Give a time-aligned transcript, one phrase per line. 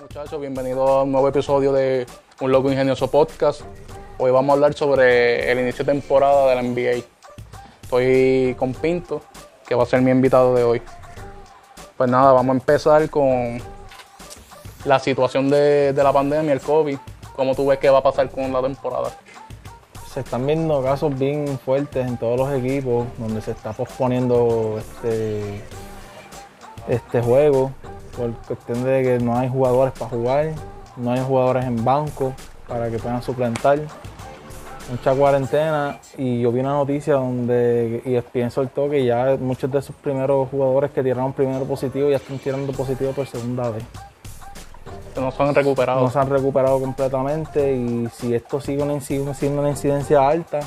[0.00, 2.06] muchachos, bienvenidos a un nuevo episodio de
[2.40, 3.60] Un Loco Ingenioso Podcast.
[4.18, 7.04] Hoy vamos a hablar sobre el inicio de temporada de la NBA.
[7.82, 9.20] Estoy con Pinto,
[9.66, 10.82] que va a ser mi invitado de hoy.
[11.98, 13.58] Pues nada, vamos a empezar con
[14.86, 16.96] la situación de, la pandemia, el COVID.
[17.36, 19.10] ¿Cómo tú ves que va a pasar con la temporada?
[20.10, 25.62] Se están viendo casos bien fuertes en todos los equipos, donde se está posponiendo este,
[26.88, 27.72] este juego
[28.20, 30.52] por cuestión de que no hay jugadores para jugar,
[30.96, 32.34] no hay jugadores en banco
[32.68, 33.78] para que puedan suplantar.
[34.90, 39.94] Mucha cuarentena y yo vi una noticia donde ESPN soltó que ya muchos de sus
[39.94, 43.84] primeros jugadores que tiraron primero positivo ya están tirando positivo por segunda vez.
[45.16, 46.00] No se han recuperado.
[46.00, 50.60] No se han recuperado completamente y si esto sigue una, siendo una incidencia alta,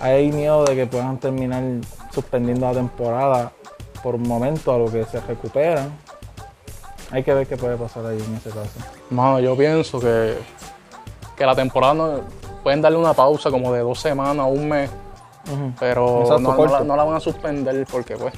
[0.00, 1.62] hay miedo de que puedan terminar
[2.12, 3.52] suspendiendo la temporada
[4.02, 5.90] por un momento a lo que se recuperan.
[7.10, 8.70] Hay que ver qué puede pasar ahí en ese caso.
[9.10, 10.36] Mano, yo pienso que,
[11.36, 12.20] que la temporada no-
[12.62, 14.90] pueden darle una pausa como de dos semanas o un mes,
[15.80, 18.34] pero Exacto, no, la, no la van a suspender porque pues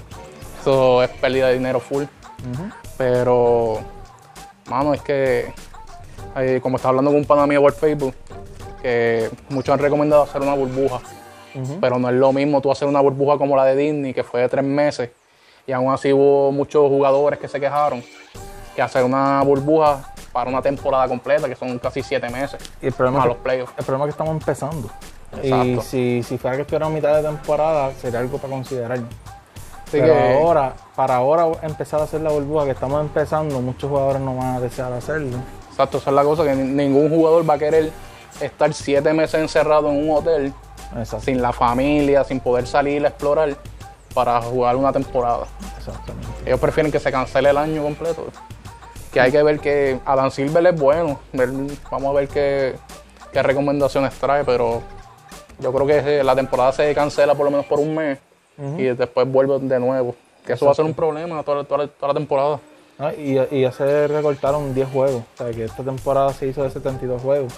[0.61, 2.05] eso es pérdida de dinero full.
[2.97, 3.79] Pero,
[4.69, 5.53] mano, es que
[6.37, 8.15] eh, como estaba hablando con un pana mío por Facebook,
[8.83, 11.01] que muchos han recomendado hacer una burbuja,
[11.81, 14.43] pero no es lo mismo tú hacer una burbuja como la de Disney, que fue
[14.43, 15.11] de tres meses,
[15.71, 18.03] y aún así hubo muchos jugadores que se quejaron,
[18.75, 20.01] que hacer una burbuja
[20.33, 23.43] para una temporada completa, que son casi siete meses, Y el problema, más es los
[23.43, 23.73] playoffs.
[23.79, 24.91] el problema es que estamos empezando.
[25.45, 28.99] Y si, si fuera que estuviera a mitad de temporada, sería algo para considerar.
[28.99, 29.05] Así
[29.93, 34.21] Pero que- ahora, para ahora empezar a hacer la burbuja que estamos empezando, muchos jugadores
[34.21, 35.37] no van a desear hacerlo.
[35.71, 37.93] Exacto, esa es la cosa, que ni- ningún jugador va a querer
[38.41, 40.53] estar siete meses encerrado en un hotel,
[40.99, 41.27] Exacto.
[41.27, 43.57] sin la familia, sin poder salir a explorar,
[44.15, 45.47] para jugar una temporada.
[45.77, 46.29] Exactamente.
[46.45, 48.27] Ellos prefieren que se cancele el año completo.
[49.13, 51.19] Que hay que ver que Adam Silver es bueno.
[51.91, 52.77] vamos a ver qué,
[53.33, 54.83] qué recomendaciones trae, pero
[55.59, 58.19] yo creo que la temporada se cancela por lo menos por un mes
[58.77, 60.15] y después vuelve de nuevo.
[60.47, 62.61] Que eso va a ser un problema toda, toda la temporada.
[62.99, 65.23] Ah, Y, y ya se recortaron 10 juegos.
[65.35, 67.53] O sea, que esta temporada se hizo de 72 juegos.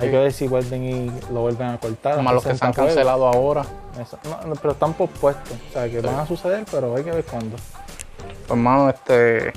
[0.00, 0.10] Hay Sí.
[0.12, 2.16] que ver si vuelven y lo vuelven a cortar.
[2.16, 2.94] Como los que se 60 han juegos.
[2.94, 3.64] cancelado ahora.
[4.00, 4.18] Eso.
[4.24, 5.56] No, no, pero están pospuestos.
[5.68, 7.56] O sea, que van a suceder, pero hay que ver cuándo.
[7.56, 9.52] Pues hermano, este,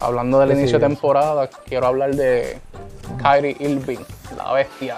[0.00, 2.58] hablando del ¿Qué inicio de temporada, quiero hablar de
[3.22, 3.98] Kyrie Irving,
[4.36, 4.96] la bestia,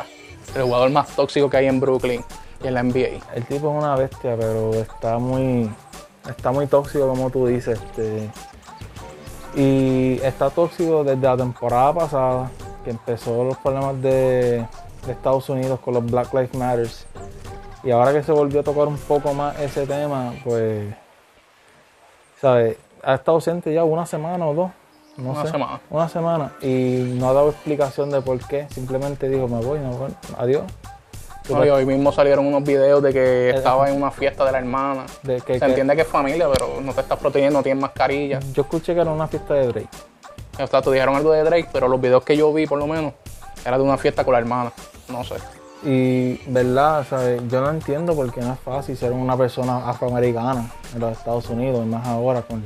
[0.55, 2.25] el jugador más tóxico que hay en Brooklyn
[2.63, 3.19] y en la NBA.
[3.35, 5.71] El tipo es una bestia, pero está muy,
[6.29, 7.79] está muy tóxico, como tú dices.
[7.81, 8.31] este,
[9.55, 12.51] y está tóxico desde la temporada pasada,
[12.85, 14.67] que empezó los problemas de,
[15.07, 16.89] de Estados Unidos con los Black Lives Matter.
[17.85, 20.95] Y ahora que se volvió a tocar un poco más ese tema, pues,
[22.41, 22.77] ¿sabes?
[23.03, 24.71] Ha estado ausente ya una semana o dos.
[25.17, 25.81] No Una sé, semana.
[25.91, 26.53] Una semana.
[26.63, 28.67] Y no ha dado explicación de por qué.
[28.71, 30.11] Simplemente dijo, me voy, no voy.
[30.39, 30.63] Adiós.
[31.51, 34.59] No, y hoy mismo salieron unos videos de que estaba en una fiesta de la
[34.59, 35.05] hermana.
[35.25, 37.83] De que- Se que- entiende que es familia, pero no te estás protegiendo, no tienes
[37.83, 38.39] mascarilla.
[38.55, 39.89] Yo escuché que era una fiesta de Drake.
[40.59, 43.15] Exacto, dijeron algo de Drake, pero los videos que yo vi, por lo menos,
[43.65, 44.73] era de una fiesta con la hermana.
[45.09, 45.35] No sé.
[45.85, 47.05] Y, ¿verdad?
[47.09, 47.43] ¿sabes?
[47.49, 51.49] Yo no entiendo por qué no es fácil ser una persona afroamericana en los Estados
[51.49, 52.63] Unidos, y más ahora con,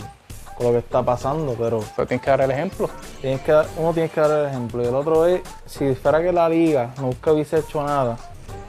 [0.56, 2.91] con lo que está pasando, pero Pero tienes que dar el ejemplo.
[3.20, 4.82] tienes que dar- uno tiene que dar el ejemplo.
[4.82, 8.16] Y el otro es, si fuera que la liga nunca hubiese hecho nada,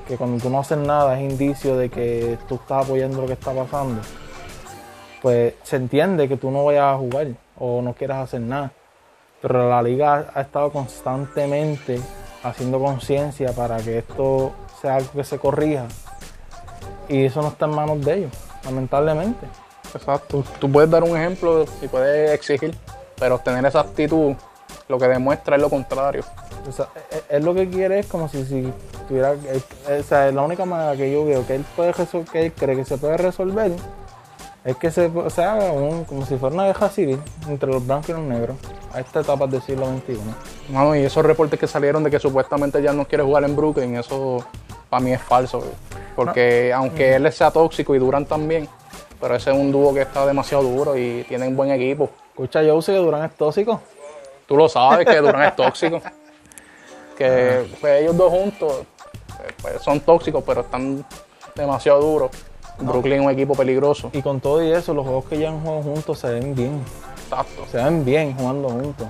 [0.07, 3.33] que cuando tú no haces nada es indicio de que tú estás apoyando lo que
[3.33, 4.01] está pasando,
[5.21, 7.27] pues se entiende que tú no vayas a jugar
[7.59, 8.71] o no quieras hacer nada.
[9.41, 11.99] Pero la liga ha, estado constantemente
[12.43, 15.85] haciendo conciencia para que esto sea algo que se corrija.
[17.09, 18.31] Y eso no está en manos de ellos,
[18.65, 19.45] lamentablemente.
[19.93, 20.43] Exacto.
[20.59, 22.75] Tú puedes dar un ejemplo y puedes exigir,
[23.19, 24.33] pero tener esa actitud
[24.87, 26.23] lo que demuestra es lo contrario.
[26.67, 28.71] O sea, él- él lo que quiere es como si, si
[29.07, 29.31] tuviera.
[29.31, 29.63] él-
[29.99, 32.75] o sea, la única manera que yo veo que él puede resol- que él cree
[32.75, 33.71] que se puede resolver
[34.67, 37.17] es que se, se haga un, como si fuera una guerra civil
[37.47, 38.57] entre los blancos y los negros
[38.93, 40.19] a esta etapa del siglo XXI.
[40.73, 43.95] Mano, y esos reportes que salieron de que supuestamente ya no quiere jugar en Brooklyn,
[43.95, 44.45] eso
[44.89, 45.63] para mí es falso.
[46.17, 48.67] Porque aunque él sea tóxico y Duran también,
[49.21, 52.09] pero ese es un dúo que está demasiado duro y tienen buen equipo.
[52.31, 53.79] Escucha, yo sé que Durán es tóxico.
[54.47, 56.01] Tú lo sabes que Durán es tóxico.
[57.17, 58.81] Que pues, ellos dos juntos
[59.43, 61.03] eh, pues, son tóxicos, pero están
[61.55, 62.29] demasiado duros.
[62.79, 64.09] Brooklyn es un equipo peligroso.
[64.13, 66.81] Y con todo y eso, los juegos que ya han jugado juntos se ven bien.
[67.23, 67.65] Exacto.
[67.71, 69.07] Se ven bien jugando juntos.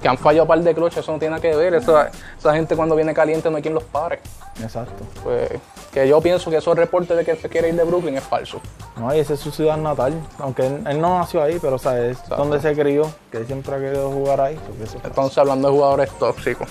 [0.00, 1.74] Que han fallado un par de cloches, eso no tiene nada que ver.
[1.74, 4.20] Esa, esa gente cuando viene caliente no hay quien los pare.
[4.62, 5.04] Exacto.
[5.24, 5.50] Pues
[5.92, 8.60] Que yo pienso que esos reportes de que se quiere ir de Brooklyn es falso.
[8.96, 10.14] No, y esa es su ciudad natal.
[10.38, 13.46] Aunque él, él no nació ahí, pero o sea, es donde se crió, que él
[13.46, 14.58] siempre ha querido jugar ahí.
[14.82, 14.98] eso.
[15.02, 16.68] Entonces, hablando de jugadores tóxicos,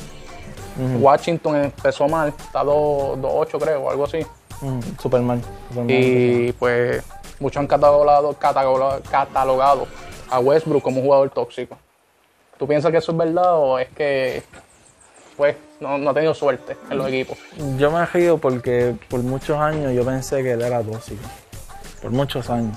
[1.00, 4.26] Washington empezó mal, está 2 2-8 creo, o algo así.
[4.62, 5.42] Ujú, Superman.
[5.70, 7.04] Superman Y pues
[7.40, 9.88] muchos han catalogado, catalogado, catalogado
[10.30, 11.78] a Westbrook como un jugador tóxico.
[12.58, 14.44] ¿Tú piensas que eso es verdad o es que
[15.36, 17.38] pues no, no ha tenido suerte en los equipos?
[17.78, 21.24] Yo me río porque por muchos años yo pensé que él era tóxico.
[22.02, 22.76] Por muchos años.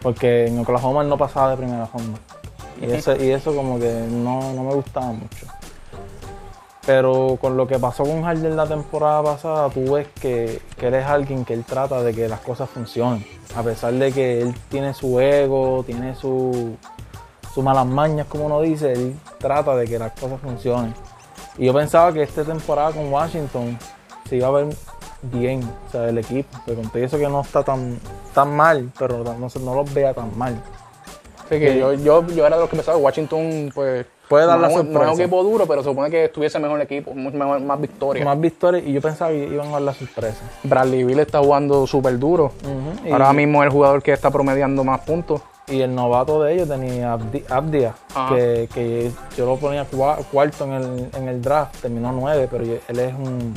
[0.00, 2.18] Porque en Oklahoma él no pasaba de primera ronda.
[2.80, 5.46] Y eso, y eso como que no, no me gustaba mucho.
[6.88, 10.94] Pero con lo que pasó con Harden la temporada pasada, tú ves que, que él
[10.94, 13.26] es alguien que él trata de que las cosas funcionen.
[13.54, 16.78] A pesar de que él tiene su ego, tiene su,
[17.52, 20.94] sus malas mañas, como uno dice, él trata de que las cosas funcionen.
[21.58, 23.78] Y yo pensaba que esta temporada con Washington
[24.26, 24.68] se iba a ver
[25.20, 26.58] bien, o sea, el equipo.
[26.64, 27.98] Pero conté eso que no está tan,
[28.32, 30.58] tan mal, pero no, no los vea tan mal.
[31.44, 31.78] Así que Sí.
[31.78, 34.74] yo, yo, yo era de los que pensaba que Washington pues Puede dar la no,
[34.74, 35.22] no es un sorpresa.
[35.22, 38.24] equipo duro, pero se supone que estuviese mejor el equipo, mejor, más victoria.
[38.24, 40.38] Más victorias y yo pensaba que iban a dar la sorpresa.
[40.64, 42.52] Bradley Bill está jugando súper duro.
[43.10, 45.40] Ahora mismo es el jugador que está promediando más puntos.
[45.66, 47.94] Y el novato de ellos tenía Abdi- Abdia,
[48.30, 52.64] que, que yo lo ponía cua- cuarto en el, en el draft, terminó nueve, pero
[52.64, 53.54] yo- él es un,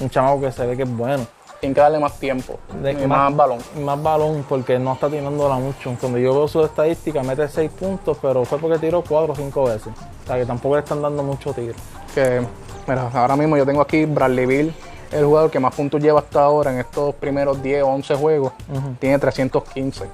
[0.00, 1.26] un chamaco que se ve que es bueno.
[1.60, 3.58] Tienen que darle más tiempo De- y más, balón.
[3.80, 5.94] Más balón porque no está tirándola mucho.
[6.00, 9.64] Cuando yo veo su estadística, mete seis puntos, pero fue porque tiró cuatro o cinco
[9.64, 9.88] veces.
[10.22, 11.74] O sea que tampoco le están dando mucho tiro.
[12.14, 12.46] Que,
[12.86, 14.74] mira, ahora mismo yo tengo aquí Bradley Bill,
[15.10, 18.52] el jugador que más puntos lleva hasta ahora en estos primeros 10 o 11 juegos.
[18.72, 18.94] Ujú.
[19.00, 20.04] Tiene 315.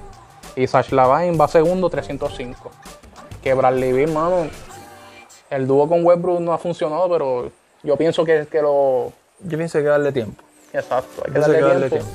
[0.55, 2.71] Y Sash Lavine va segundo, 305.
[3.43, 4.47] Que Bradley Bill, mano,
[5.51, 7.51] el dúo con Westbrook no ha funcionado, pero
[7.83, 9.11] yo pienso que, que lo...
[9.41, 10.41] Yo pienso que hay que darle tiempo.
[10.75, 12.09] Exacto, hay que darle, que darle tiempo.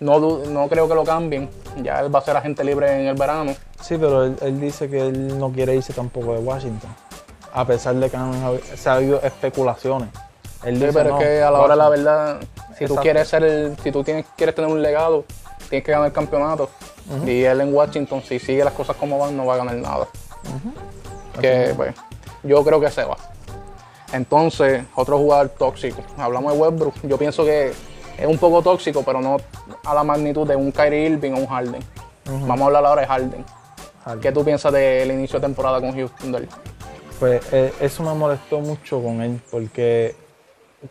[0.00, 1.50] No, no creo que lo cambien.
[1.82, 3.54] Ya él va a ser agente libre en el verano.
[3.80, 6.90] Sí, pero él, él dice que él no quiere irse tampoco de Washington.
[7.52, 10.10] A pesar de que han, se ha habido especulaciones.
[10.64, 12.04] Él Sí, dice, pero "No, es que a la hora de la Washington".
[12.04, 12.40] verdad,
[12.78, 15.24] si tú quieres ser el, si tú tienes, quieres tener un legado,
[15.68, 16.70] tienes que ganar el campeonato.
[17.26, 20.06] Y él en Washington, si sigue las cosas como van, no va a ganar nada.
[21.40, 21.94] Que pues,
[22.42, 23.16] yo creo que se va.
[24.12, 26.02] Entonces, otro jugador tóxico.
[26.16, 26.94] Hablamos de Westbrook.
[27.02, 27.72] Yo pienso que
[28.18, 29.36] es un poco tóxico, pero no
[29.84, 31.82] a la magnitud de un Kyrie Irving o un Harden.
[32.24, 33.44] Vamos a hablar ahora de Harden.
[34.04, 34.20] Harden.
[34.20, 36.34] ¿Qué tú piensas del inicio de temporada con Houston?
[36.34, 36.48] él?
[37.18, 40.14] Pues eh, eso me molestó mucho con él, porque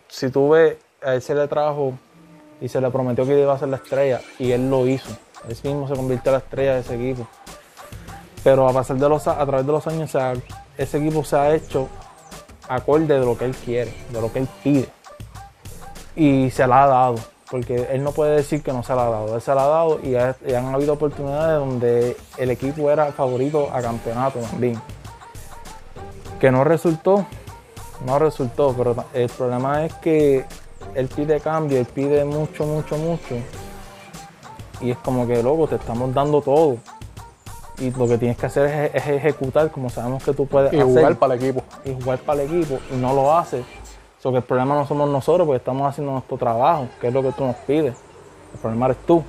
[0.08, 1.94] si tú ves, a él se le trajo
[2.60, 5.10] y se le prometió que iba a ser la estrella, y él lo hizo.
[5.48, 7.28] Él mismo se convirtió en la estrella de ese equipo.
[8.44, 10.16] Pero a pasar de los, a través de los años,
[10.78, 11.88] ese equipo se ha hecho
[12.68, 14.90] acorde de lo que él quiere, de lo que él pide.
[16.16, 17.16] Y se la ha dado,
[17.52, 19.36] porque él no puede decir que no se la ha dado.
[19.36, 23.12] Él se la ha dado y, ha- y han habido oportunidades donde el equipo era
[23.12, 24.80] favorito a campeonato también
[26.40, 27.26] que no resultó,
[28.06, 30.46] no resultó, pero el problema es que
[30.94, 33.36] él pide cambio, él pide mucho, mucho, mucho.
[34.80, 36.78] Y es como que, loco, te estamos dando todo.
[37.80, 40.78] Y lo que tienes que hacer es, es ejecutar como sabemos que tú puedes Y
[40.78, 40.88] hacer.
[40.88, 41.64] jugar para el equipo.
[41.86, 43.64] y jugar para el equipo y no lo haces.
[44.20, 47.22] So que el problema no somos nosotros porque estamos haciendo nuestro trabajo, que es lo
[47.22, 47.94] que tú nos pides.
[48.54, 49.24] El problema eres tú.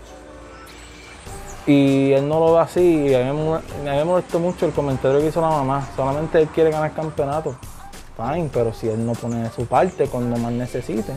[1.67, 4.39] Y él no lo ve así y a mí me, mol- a mí me molestó
[4.39, 5.87] mucho el comentario que hizo la mamá.
[5.95, 7.55] Solamente él quiere ganar campeonato.
[8.17, 11.17] Fine, pero si él no pone de su parte cuando más necesiten.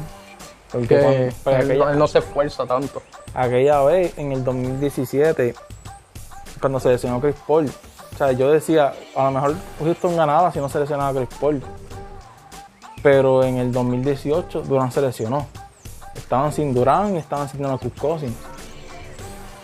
[0.71, 3.01] Porque Que cuando- pues, él, aquella, no- él no se esfuerza tanto.
[3.33, 5.55] aquella vez en el 2017,
[6.61, 7.69] cuando se lesionó Chris Paul,
[8.13, 11.61] o sea, yo decía, a lo mejor Houston ganaba si no se lesionaba Chris Paul.
[13.01, 15.47] Pero en el 2018 Durant se lesionó.
[16.15, 18.35] Estaban sin Durant y estaban sin Marcus Cousins.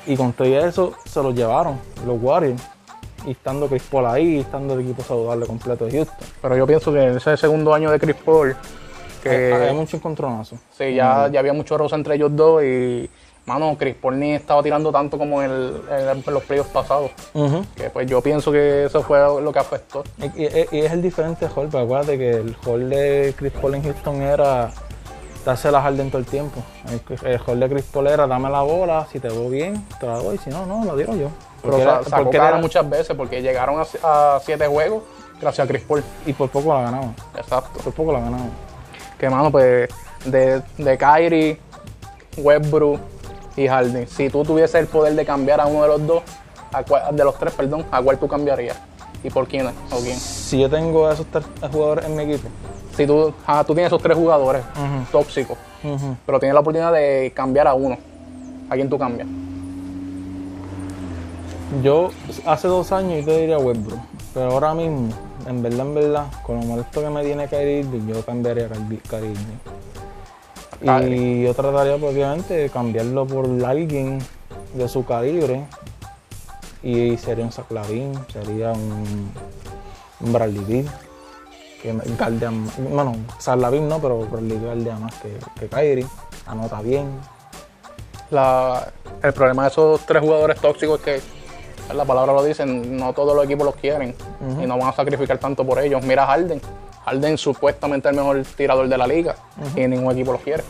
[0.08, 2.62] Y con todo eso se los llevaron los Warriors.
[3.26, 6.28] Y estando Chris Paul ahí, estando el equipo saludable completo de Houston.
[6.42, 8.56] Pero yo pienso que en ese segundo año de Chris Paul,
[9.22, 10.58] que hay mucho encontronazo.
[10.72, 13.10] sí, ya, ya había mucho rosa entre ellos dos y,
[13.48, 17.10] mano, Chris Paul ni estaba tirando tanto como en, el- en los playoffs pasados.
[17.76, 20.04] Que pues yo pienso que eso fue lo que afectó.
[20.20, 23.76] Y, y- y es el diferente hall, pero acuérdate que el hall de Chris Paul
[23.76, 24.70] en Houston era
[25.46, 26.62] darse la Harden todo el tiempo.
[26.92, 30.06] El, el hall de Chris Paul era dame la bola, si te veo bien, te
[30.06, 31.30] la doy, si no, no, la digo yo.
[31.62, 34.68] Pero Porque sa- era- sacó porque cara era- muchas veces porque llegaron a, a siete
[34.68, 35.04] juegos
[35.40, 36.04] gracias a Chris Paul.
[36.26, 37.80] Y por poco la ganaban, Exacto.
[37.82, 38.52] por poco la ganaban.
[39.18, 39.90] Que, mano, pues
[40.26, 41.60] de, de Kyrie,
[42.38, 43.00] Westbrook
[43.58, 46.24] y Harden, si tú tuvieses el poder de cambiar a uno de los dos,
[46.72, 48.78] a de los tres, perdón, ¿a cuál tú cambiarías?
[49.24, 49.68] ¿Y por quién?
[49.68, 50.16] ¿O quién?
[50.16, 52.48] Si yo tengo a esos tres jugadores en mi equipo,
[52.96, 54.64] Si tú, ajá, tú tienes esos tres jugadores
[55.12, 55.58] tóxicos,
[56.26, 57.98] pero tienes la oportunidad de cambiar a uno,
[58.70, 59.28] ¿a quién tú cambias?
[61.84, 62.12] yo
[62.46, 64.00] hace dos años yo te diría Westbrook,
[64.34, 65.10] pero ahora mismo,
[65.48, 69.34] en verdad, en verdad, con lo molesto que me tiene Kyrie yo cambiaría a Kyrie
[70.82, 74.20] Y yo trataría, pues, obviamente, de cambiarlo por alguien
[74.74, 75.64] de su calibre.
[76.84, 79.32] Y sería un Zach Lavin, sería un,
[80.22, 80.86] un Bradley
[81.82, 81.94] que
[82.92, 86.08] bueno, Zach Lavin no, pero Bradley galdea más que, que Kyrie,
[86.48, 87.08] anota bien.
[88.32, 88.92] La-
[89.24, 91.06] el problema de esos tres jugadores tóxicos es
[91.88, 94.14] que la palabra lo dicen, no todos los equipos los quieren
[94.62, 96.04] y no van a sacrificar tanto por ellos.
[96.04, 96.62] Mira Harden.
[97.08, 99.36] Harden supuestamente el mejor tirador de la liga
[99.78, 100.62] y ningún equipo los quiere.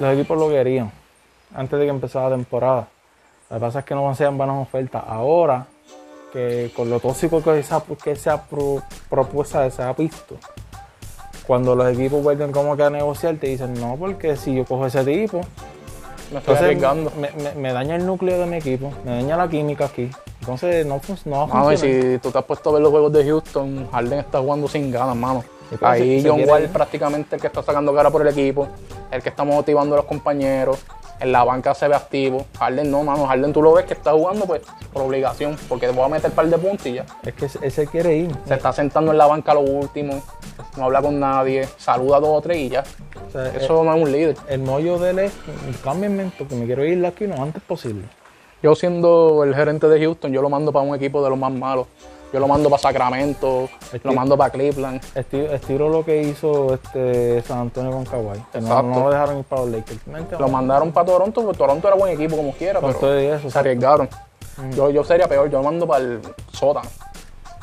[0.00, 0.90] Los equipos lo querían
[1.54, 2.88] antes de que empezara la temporada.
[3.50, 5.02] Lo que pasa es que no hacían buenas ofertas.
[5.06, 5.66] Ahora,
[6.32, 10.36] que con lo tóxico que se ha, que se ha pro- propuesto, se ha visto,
[11.46, 14.86] cuando los equipos vuelven como que a negociar, te dicen, no, porque si yo cojo
[14.86, 15.42] ese tipo,
[16.32, 17.12] Me estoy arriesgando.
[17.20, 20.10] me, me- me daña el núcleo de mi equipo, me daña la química aquí.
[20.46, 23.24] Entonces no, fun- no y si tú te has puesto a ver los juegos de
[23.24, 25.42] Houston, Harden está jugando sin ganas, mano.
[25.68, 26.68] Pues, Ahí se- se John quiere Wall ir.
[26.70, 28.68] prácticamente el que está sacando cara por el equipo,
[29.10, 30.78] el que está motivando a los compañeros,
[31.18, 32.46] en la banca se ve activo.
[32.60, 33.26] Harden no, mano.
[33.26, 34.62] Harden tú lo ves que está jugando pues
[34.92, 37.06] por obligación, porque te voy a meter un par de puntos y ya.
[37.24, 38.36] Es que ese- quiere ir.
[38.46, 40.22] Se está sentando en la banca a lo último,
[40.76, 42.84] no habla con nadie, saluda a dos o tres y ya.
[43.26, 44.36] O sea, Eso no es un líder.
[44.48, 45.32] el mollo de él es,
[45.82, 48.02] cámbienme esto, que me quiero ir de aquí lo antes posible.
[48.66, 51.52] Yo siendo el gerente de Houston, yo lo mando para un equipo de los más
[51.52, 51.86] malos.
[52.32, 53.68] Yo lo mando para Sacramento,
[54.02, 55.00] lo mando para Cleveland.
[55.14, 58.38] Estilo lo que hizo este San Antonio con Kawhi.
[58.54, 58.82] No, Exacto.
[58.82, 60.00] no lo dejaron ir para los Lakers.
[60.40, 64.08] Lo mandaron para Toronto, porque Toronto era buen equipo como quiera, pero eso, se arriesgaron.
[64.74, 66.20] Yo, yo sería peor, yo lo mando para el
[66.50, 66.90] sótano.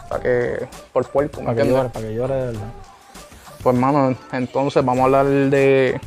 [0.08, 2.68] Sea que, por puerco, ¿me Para que llore, para que llore de verdad.
[3.62, 6.00] Pues, hermano, entonces vamos a hablar de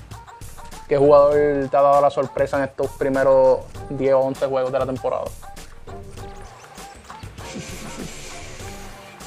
[0.88, 4.78] qué jugador te ha dado la sorpresa en estos primeros 10 o 11 juegos de
[4.78, 5.25] la temporada.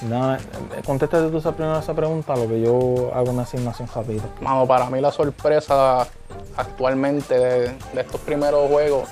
[0.02, 4.24] Nada, eh, contéstate tú esa primera esa pregunta, lo que yo hago una asignación rápida.
[4.40, 6.08] Mano, para mí la sorpresa
[6.56, 7.60] actualmente de,
[7.94, 9.10] de estos primeros juegos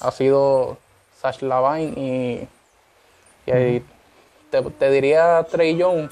[0.00, 0.76] ha sido
[1.20, 2.48] Sash Lavine y,
[3.46, 3.82] y
[4.50, 6.10] te, te diría Trey Young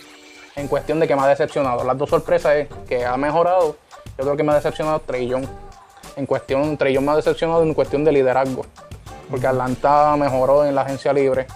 [0.54, 1.82] en cuestión de que me ha decepcionado.
[1.82, 3.76] Las dos sorpresas es que ha mejorado,
[4.18, 5.46] yo creo que me ha decepcionado Trey Young.
[6.16, 8.66] En cuestión, Young me ha decepcionado en cuestión de liderazgo,
[9.30, 11.46] porque Atlanta mejoró en la agencia libre.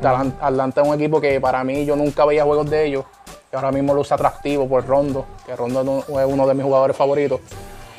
[0.00, 3.04] Atlan- Atlanta es un equipo que para mí yo nunca veía juegos de ellos,
[3.50, 7.40] que ahora mismo luce atractivo por Rondo, que Rondo es uno- de mis jugadores favoritos.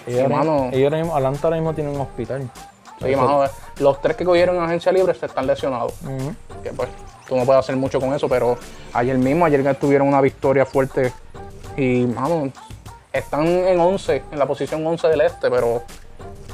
[0.05, 0.69] Ellos, Sí, mano.
[0.71, 2.49] ellos ahora mismo, Atlanta ahora mismo tiene un hospital.
[3.03, 3.43] Sí, mano,
[3.79, 5.93] los tres que cogieron en agencia libre se están lesionados.
[6.63, 6.89] Que pues
[7.27, 8.57] tú no puedes hacer mucho con eso, pero
[8.93, 11.11] ayer mismo, ayer tuvieron una victoria fuerte
[11.75, 12.49] y, mano,
[13.17, 15.83] están en 11, en la posición 11 del este, pero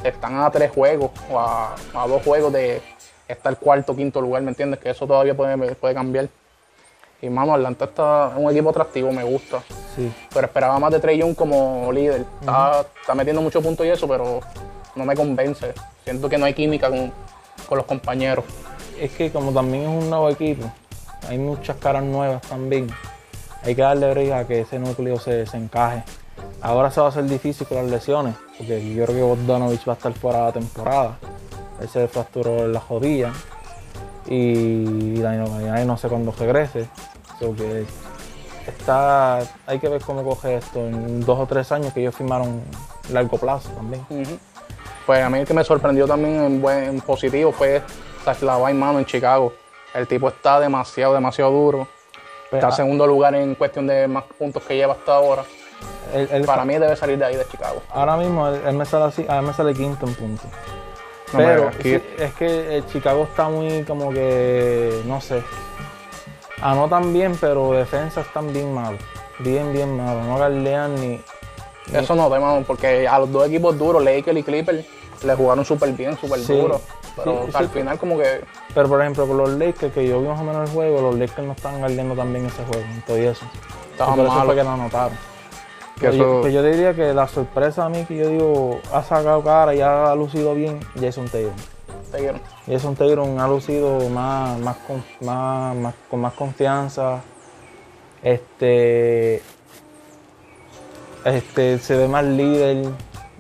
[0.04, 2.82] están a tres juegos o a, a dos juegos de
[3.28, 4.80] estar cuarto, quinto lugar, ¿me entiendes?
[4.80, 6.30] Que eso todavía puede, puede cambiar.
[7.22, 9.64] Y, mano, Atlanta está es un equipo atractivo, me gusta.
[9.96, 10.12] Sí.
[10.34, 12.26] Pero esperaba más de Trey Young como líder.
[12.42, 14.42] Está, está metiendo muchos puntos y eso, pero
[14.96, 15.74] no me convence.
[16.04, 17.14] Siento que no hay química con,
[17.68, 18.44] con los compañeros.
[19.00, 20.70] Es que como también es un nuevo equipo,
[21.30, 22.88] hay muchas caras nuevas también.
[23.64, 26.04] Hay que darle break a que ese núcleo se, se encaje.
[26.64, 29.94] Ahora se va a hacer difícil con las lesiones, porque yo creo que Bogdanovich va
[29.94, 31.18] a estar fuera de la temporada.
[31.82, 33.34] Él se fracturó la rodilla
[34.28, 35.46] y Danilo
[35.86, 36.88] no sé cuándo regrese.
[37.38, 37.86] So que
[38.66, 42.62] está, hay que ver cómo coge esto en dos o tres años que ellos firmaron
[43.12, 44.06] largo plazo también.
[45.06, 47.82] Pues a mí el que me sorprendió también en, buen, en positivo fue
[48.42, 49.52] Lavine, mano, en Chicago.
[49.94, 51.90] El tipo está demasiado, demasiado duro.
[52.50, 55.44] Pues, Está en ah, segundo lugar en cuestión de más puntos que lleva hasta ahora.
[56.14, 57.82] Él- él- Para mí debe salir de ahí, de Chicago.
[57.92, 60.48] Ahora mismo él, él me sale así, a me sale quinto en puntos.
[61.34, 65.42] No me Pero sí, es que el Chicago está muy como que, no sé,
[66.62, 69.02] anotan bien, pero defensas están bien malos.
[69.40, 70.26] Bien, bien malos.
[70.26, 71.08] No galdean ni...
[71.08, 74.86] ni- Eso no, mano, porque a los dos equipos duros, Lakers y Clippers,
[75.24, 76.56] le jugaron súper bien, súper Sí.
[76.56, 76.82] duro.
[77.16, 77.72] Pero Sí, al sí.
[77.74, 78.42] final como que
[78.74, 81.16] Pero por ejemplo, con los Lakers, que yo vi más o menos el juego, los
[81.16, 83.46] Lakers no están galdeando tan bien ese juego, y eso.
[83.92, 84.46] estaban Y por eso malos.
[84.48, 85.18] fue que lo anotaron.
[86.00, 89.74] Que Pero yo, diría que la sorpresa a mí que yo digo, ha sacado cara
[89.76, 91.54] y ha lucido bien, Jason Taylor.
[92.18, 92.42] dieron.
[92.68, 97.22] Jason Taylor ha lucido más, más, con, más, más- con más confianza.
[98.24, 99.42] Este,
[101.26, 102.86] este se ve más líder.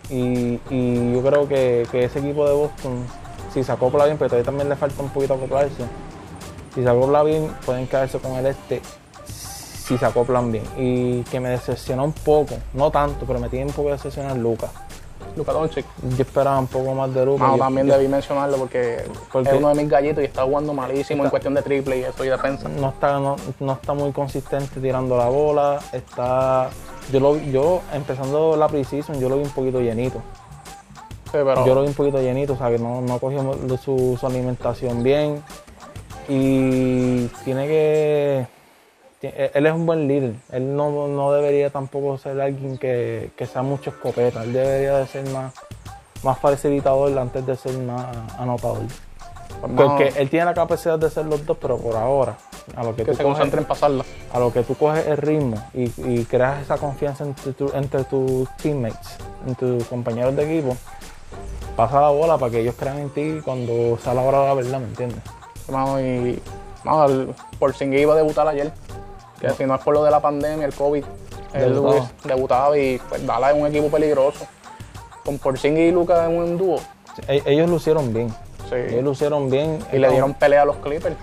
[0.10, 3.05] Y, y yo creo que, que ese equipo de Boston,
[3.53, 5.83] si se acopla bien, pero todavía también le falta un poquito acoplarse,
[6.75, 8.81] Si se acopla bien, pueden quedarse con el este
[9.83, 10.63] si se acoplan bien.
[10.77, 14.35] Y que me decepcionó un poco, no tanto, pero me tiene un poco de decepcionar
[14.37, 14.71] Lucas.
[15.35, 15.85] Luka Doncic.
[16.15, 17.41] Yo esperaba un poco más de Lucas.
[17.41, 20.43] Mano, Yo- también yo- debí mencionarlo porque Porque- es uno de mis gallitos y está
[20.43, 22.69] jugando malísimo en cuestión de triple y eso y defensa.
[22.69, 25.79] no está, no, no está muy consistente tirando la bola.
[25.91, 26.69] Está.
[27.11, 30.19] Yo lo yo empezando la preseason, yo lo vi un poquito llenito.
[31.25, 34.15] Sí, pero Yo lo vi un poquito llenito, o sea que no, no cogió su,
[34.19, 35.43] su alimentación bien.
[36.29, 38.47] Y tiene que.
[39.30, 40.34] Ti- Él es un buen líder.
[40.51, 44.44] Él no, no debería tampoco ser alguien que, que sea mucho escopeta.
[44.44, 45.53] Él debería de ser más,
[46.24, 48.06] más facilitador antes de ser más
[48.38, 48.80] anotador.
[49.62, 52.36] pues, Porque él tiene la capacidad de ser los dos, pero por ahora,
[52.75, 54.03] a lo que, que tú se coges, concentre en pasarla.
[54.34, 58.03] a lo que tú coges el ritmo y, y creas esa confianza entre, tu- entre
[58.03, 60.75] tus teammates, entre tus compañeros de equipo,
[61.75, 64.53] pasa la bola para que ellos crean en ti cuando sea la hora de la
[64.53, 65.20] verdad, ¿me entiendes?
[65.72, 66.39] Mano, y
[66.84, 68.72] mano, el Porzingis iba a debutar ayer.
[69.50, 71.03] Que si no es por lo de la pandemia, el COVID,
[71.53, 72.09] él Debutaba.
[72.23, 74.45] debutaba y pues Dallas es un equipo peligroso.
[75.25, 76.79] Con Porzingis y Lucas en un dúo.
[77.27, 78.29] E- Ellos lucieron bien.
[78.69, 78.75] Sí.
[78.75, 79.79] Ellos lucieron bien.
[79.91, 81.15] Y le dieron pelea a los Clippers.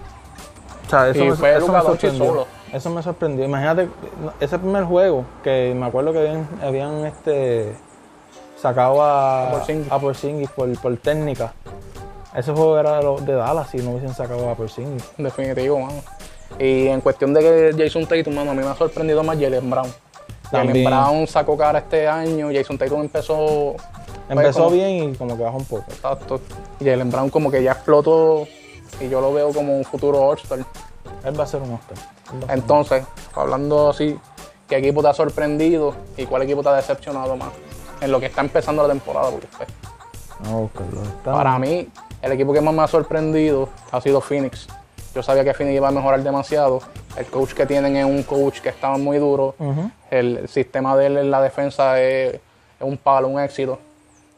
[0.86, 2.26] O sea, eso, y me, fue eso Luka me sorprendió.
[2.26, 2.46] solo.
[2.72, 3.44] Eso me sorprendió.
[3.44, 3.88] Imagínate,
[4.40, 7.74] ese primer juego que me acuerdo que habían, habían este,
[8.60, 9.92] sacado a, A Porzingis.
[9.92, 11.52] a Porzingis por, por técnica.
[12.34, 15.04] Ese juego era de, los de Dallas si no hubiesen sacado a Porzingis.
[15.18, 16.00] Definitivo, mano.
[16.59, 19.69] Y en cuestión de que Jason Tatum, mano, a mí me ha sorprendido más Jalen
[19.71, 19.90] Brown.
[20.50, 23.75] Jalen Brown sacó cara este año, Jason Tatum empezó...
[24.28, 25.85] Empezó como- bien y como que bajó un poco.
[25.88, 26.40] Exacto.
[26.78, 28.47] Jalen Brown como que ya explotó
[29.00, 30.61] y yo lo veo como un futuro All-Star.
[31.25, 31.97] Él va a ser un Oscar.
[31.99, 33.04] Él va a ser un- Entonces,
[33.35, 34.16] hablando así,
[34.69, 37.50] ¿qué equipo te ha sorprendido y cuál equipo te ha decepcionado más
[38.00, 39.30] en lo que está empezando la temporada?
[39.30, 39.69] Porque, pues,
[40.40, 41.02] Vamos a buscarlo.
[41.02, 41.88] Está- para mí,
[42.23, 44.66] el equipo que más me ha sorprendido ha sido Phoenix.
[45.14, 46.80] Yo sabía que Phoenix iba a mejorar demasiado.
[47.16, 49.54] El coach que tienen es un coach que estaba muy duro.
[50.10, 52.40] El sistema de él en la defensa es, es
[52.80, 53.78] un palo, un éxito.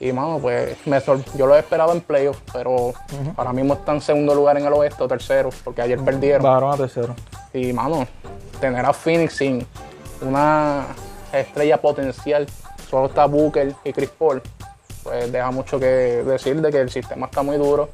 [0.00, 1.00] Y, mano, pues me
[1.36, 2.92] yo lo esperaba en playoffs, pero
[3.36, 6.42] ahora mismo está en segundo lugar en el oeste o tercero, porque ayer perdieron.
[6.42, 7.14] Bajaron a tercero.
[7.52, 8.06] Y, mano,
[8.60, 9.64] tener a Phoenix sin
[10.20, 10.86] una
[11.32, 12.48] estrella potencial,
[12.90, 14.42] solo está Booker y Chris Paul,
[15.04, 17.88] pues deja mucho que decir de que el sistema está muy duro.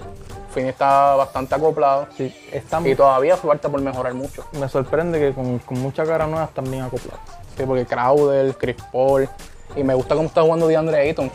[0.67, 4.45] Está bastante acoplado Sí, está, y todavía falta por mejorar mucho.
[4.53, 7.21] me sorprende que con, con muchas caras nuevas están bien acoplados.
[7.57, 9.29] Sí, porque Crowder, Chris Paul,
[9.77, 11.31] y me gusta cómo está jugando DeAndre Ayton,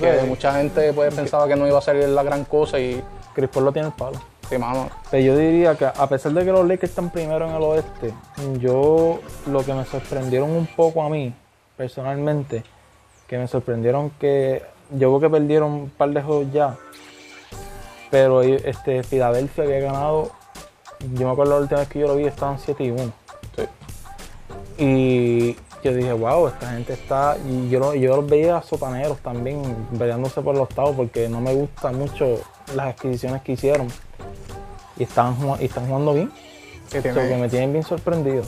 [0.00, 0.26] que Sí.
[0.26, 3.02] mucha gente pues, pensaba que no iba a ser la gran cosa y,
[3.34, 4.18] Chris Paul lo tiene el palo.
[4.48, 7.54] sí, mano, Pero yo diría que a pesar de que los Lakers están primero en
[7.54, 8.14] el oeste,
[8.58, 11.34] yo lo que me sorprendieron un poco a mí,
[11.76, 12.62] personalmente,
[13.26, 16.76] que me sorprendieron que yo creo que perdieron un par de juegos ya,
[18.10, 20.30] pero este, Filadelfia había ganado,
[21.14, 23.12] yo me acuerdo la última vez que yo lo vi, estaban 7 y 1.
[23.56, 23.62] sí.
[24.78, 27.36] Y yo dije, wow, esta gente está.
[27.48, 29.62] Y yo, yo los veía sotaneros también,
[29.98, 32.40] peleándose por los octavos, porque no me gustan mucho
[32.74, 33.88] las adquisiciones que hicieron.
[34.96, 36.32] Y están, jugando, y están jugando bien.
[36.90, 38.42] que O sea, que me tienen bien sorprendido.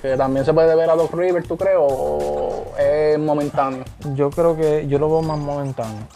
[0.00, 1.76] que también se puede ver a los Rivers, ¿tú crees?
[1.78, 3.84] ¿O es momentáneo?
[4.14, 6.06] Yo creo que yo lo veo más momentáneo.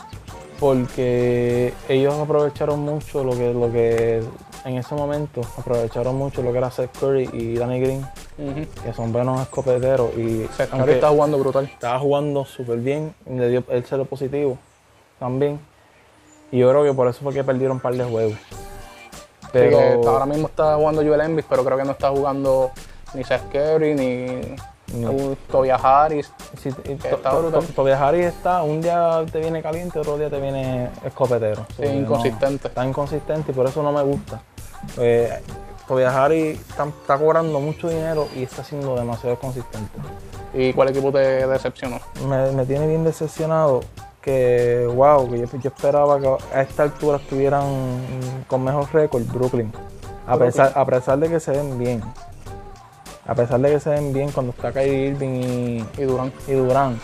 [0.64, 4.22] Porque ellos aprovecharon mucho lo que, lo que
[4.64, 8.06] en ese momento aprovecharon mucho lo que era Seth Curry y Danny Green,
[8.82, 10.16] que son buenos escopeteros.
[10.16, 11.66] Y Seth Curry está jugando brutal.
[11.66, 14.56] estaba jugando súper bien, y le dio el cero positivo
[15.18, 15.60] también.
[16.50, 18.38] Y yo creo que por eso fue que perdieron un par de juegos.
[19.52, 22.70] Pero Pero ahora mismo está jugando Joel Embiid, pero creo que no está jugando
[23.12, 24.56] ni Seth Curry ni,
[25.00, 25.36] No.
[25.50, 26.30] Tobias Harris.
[26.60, 27.66] si, y está to- to- brutal.
[27.66, 31.66] to- Tobias Harris está, un día te viene caliente, otro día te viene escopetero.
[31.76, 32.68] Sí, So, no, inconsistente.
[32.68, 34.40] está inconsistente y por eso no me gusta.
[34.98, 35.30] Eh,
[35.88, 39.90] Tobias Harris está, está cobrando mucho dinero y está siendo demasiado consistente.
[40.54, 41.98] ¿Y cuál equipo te decepcionó?
[42.26, 43.80] me, me tiene bien decepcionado
[44.22, 47.64] que, wow, que yo, yo esperaba que a esta altura estuvieran
[48.46, 49.70] con mejor récord Brooklyn.
[50.26, 50.46] A Brooklyn.
[50.52, 52.02] pesar, a pesar de que se ven bien.
[53.26, 56.32] A pesar de que se ven bien cuando está Kyrie Irving y, Y Durán.
[56.46, 57.00] y Durán.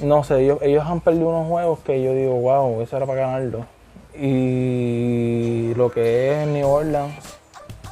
[0.00, 3.20] No sé, ellos, ellos han perdido unos juegos que yo digo, wow, eso era para
[3.20, 3.64] ganarlo.
[4.14, 7.14] Y lo que es New Orleans,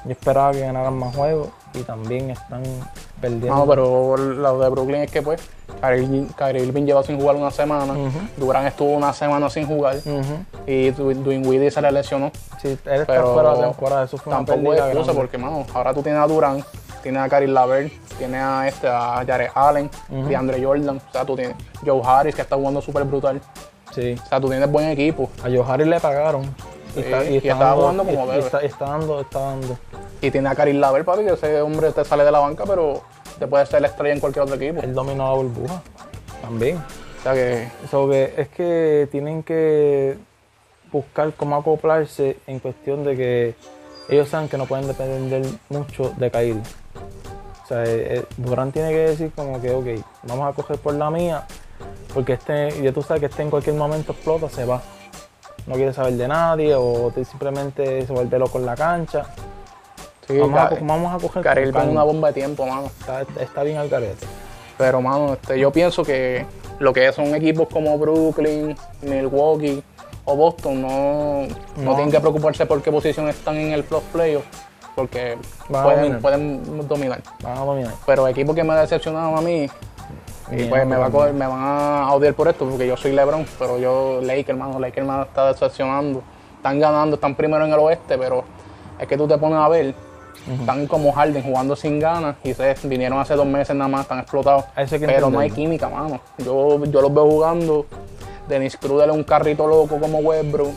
[0.05, 2.63] yo esperaba que ganaran más juegos y también están
[3.21, 3.55] perdiendo.
[3.55, 5.41] No, pero lo de Brooklyn es que pues
[5.81, 8.19] Kyrie, Irving lleva sin jugar una semana, Ujú.
[8.37, 10.45] Durán estuvo una semana sin jugar Ujú.
[10.67, 12.31] y Du- Dinwiddie se le lesionó.
[12.61, 15.39] Sí, él está Pero fuera de temporada, eso fue una Tampoco pérdida es excusa porque,
[15.39, 16.63] mano, ahora tú tienes a Durán,
[17.03, 20.29] tienes a Karim Lavert, tienes a este, a Jared Allen, Ujú.
[20.29, 23.41] de Andre Jordan, o sea, tú tienes Joe Harris que está jugando súper brutal.
[23.95, 25.29] Sí, O sea, tú tienes buen equipo.
[25.41, 28.39] a Joe Harris le pagaron Y, Sí, está, y y está jugando como debe.
[28.39, 29.79] está, está dando, está dando.
[30.21, 33.03] Y tiene a Karim Laver, papi, que ese hombre te sale de la banca, pero
[33.39, 34.81] te puede ser la estrella en cualquier otro equipo.
[34.83, 35.83] Él dominó la burbuja
[36.41, 36.77] también.
[36.77, 40.17] O sea que So que es que tienen que
[40.93, 43.55] buscar cómo acoplarse en cuestión de que
[44.09, 46.61] ellos saben que no pueden depender mucho de Kyrie.
[47.63, 50.95] O sea, eh, eh, Durant tiene que decir como que, ok, vamos a coger por
[50.95, 51.45] la mía,
[52.13, 54.83] porque este, ya tú sabes que este en cualquier momento explota, se va.
[55.67, 59.27] No quiere saber de nadie o te- simplemente se vuelve loco en la cancha.
[60.27, 62.87] sí, vamos, a, vamos a coger Karim con una bomba de tiempo, mano.
[62.87, 64.27] Está, está bien al garete.
[64.77, 66.45] Pero, mano, este, yo pienso que
[66.81, 69.83] lo que son equipos como Brooklyn, Milwaukee
[70.25, 71.43] o Boston no,
[71.77, 71.83] no.
[71.85, 71.95] No.
[71.95, 74.45] tienen que preocuparse por qué posición están en el plus playoff,
[74.95, 76.21] porque pueden, dominar.
[76.21, 77.23] pueden dominar.
[77.43, 77.95] Van a dominar.
[78.07, 79.69] Pero equipos que me han decepcionado a mí,
[80.51, 82.97] y Bien, pues me, va a coger- me van a odiar por esto, porque yo
[82.97, 86.23] soy LeBron, pero yo, Lakers, hermano, Lakers hermano, está decepcionando.
[86.57, 88.45] Están ganando, están primero en el oeste, pero
[88.99, 89.95] es que tú te pones a ver,
[90.61, 94.19] están como Harden jugando sin ganas y se vinieron hace dos meses nada más, están
[94.21, 94.65] explotados.
[94.77, 96.21] Eso que Pero no hay química, mano.
[96.39, 97.87] Yo, yo los veo jugando.
[98.49, 100.73] Dennis Cruz es un carrito loco como Westbrook,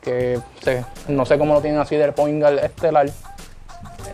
[0.00, 3.08] que se- no sé cómo lo tienen así del point guard estelar.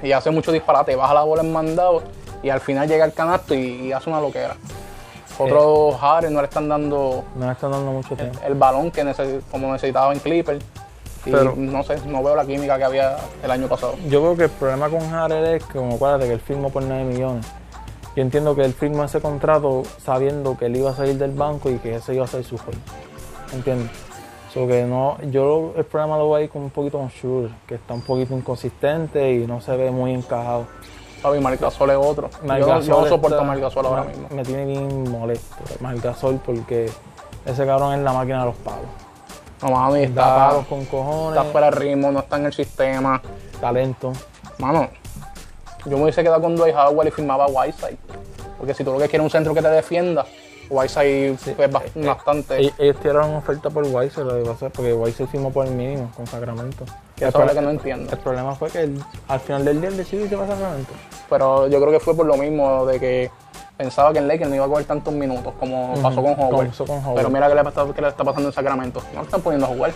[0.03, 2.03] Y hace mucho disparate, baja la bola en mandado
[2.43, 4.57] y al final llega al canasto y, y hace una loquera.
[5.39, 8.41] Otros Harden no le están dando No le están dando mucho tiempo.
[8.45, 10.59] el balón que nece- como necesitaba en Clipper.
[11.27, 13.95] Y Pero- no sé, no veo la química que había el año pasado.
[14.09, 16.83] Yo creo que el problema con Harrell es que, como acuérdate, que él firmó por
[16.83, 17.47] 9 millones.
[18.17, 21.71] Yo entiendo que él firmó ese contrato sabiendo que él iba a salir del banco
[21.71, 22.75] y que ese iba a ser su rol.
[23.53, 23.91] ¿Entiendes?
[24.53, 27.75] So que no, yo el problema lo veo ahí con un poquito con Schroeder, que
[27.75, 30.67] está un poquito inconsistente y no se ve muy encajado.
[31.23, 32.31] Papi, Marc Gasol es otro.
[32.45, 34.29] Marc yo no, Gasol yo no soporto está- a Marc Gasol ahora me- mismo.
[34.31, 36.91] Me tiene bien molesto, Marc Gasol, porque
[37.45, 38.87] ese cabrón es la máquina de los palos.
[39.61, 42.53] No, mami, Da está, palos con cojones, está fuera de ritmo, no está en el
[42.53, 43.21] sistema.
[43.61, 44.13] talento.
[44.59, 44.89] Mano,
[45.85, 47.99] yo me hubiese quedado con Dwight Howard y firmaba a Whiteside.
[48.57, 50.25] Porque si tú lo que quieres es un centro que te defienda,
[50.71, 52.59] Whiteside es bast- Eh, bastante.
[52.59, 55.73] Ellos, ellos tiraron oferta por Weiser, lo que pasa es porque Weiser firmó por el
[55.75, 56.85] mínimo con Sacramento.
[57.17, 58.13] que el, eso es lo que no entiendo.
[58.13, 58.91] el problema fue que
[59.29, 60.93] al final del día él decidió irse para Sacramento.
[61.29, 63.31] Pero yo creo que fue por lo mismo de que
[63.77, 66.69] pensaba que en Lakers no iba a coger tantos minutos como pasó como Howard.
[66.69, 67.17] pasó con Howard.
[67.17, 69.01] Pero mira qué le, está, qué le está pasando en Sacramento.
[69.13, 69.93] No lo están poniendo a jugar.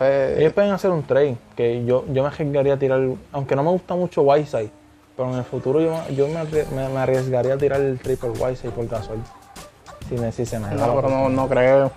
[0.00, 3.00] Eh, Ellos pueden hacer un trade, que yo, yo me arriesgaría a tirar,
[3.32, 4.70] aunque no me gusta mucho Whiteside,
[5.16, 8.70] pero en el futuro yo, yo me, me- me arriesgaría a tirar el por Whiteside
[8.70, 9.18] por Gasol.
[10.08, 11.22] Si me si se me no, pero oportunidad.
[11.22, 11.90] no, no creo.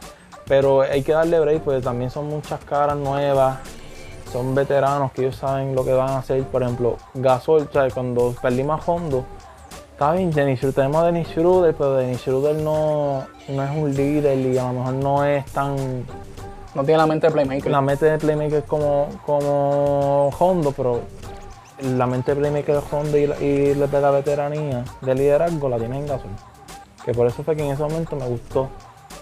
[0.47, 3.59] Pero hay que darle break porque también son muchas caras nuevas,
[4.31, 6.43] son veteranos que ellos saben lo que van a hacer.
[6.43, 7.93] Por ejemplo, Gasol, ¿sabes?
[7.93, 9.23] cuando perdimos a Hondo,
[9.91, 13.93] está bien, Dennis Schroeder, tenemos a Dennis Schroeder, pero Dennis Schroeder no, no es un
[13.95, 16.05] líder y a lo mejor no es tan...
[16.73, 17.71] No tiene la mente de playmaker.
[17.71, 21.01] La mente de playmaker como, como Hondo, pero
[21.81, 25.67] la mente de playmaker de Hondo y, la- y la de la veteranía de liderazgo
[25.69, 26.29] la tiene en Gasol.
[27.05, 28.69] Que por eso fue que en ese momento me gustó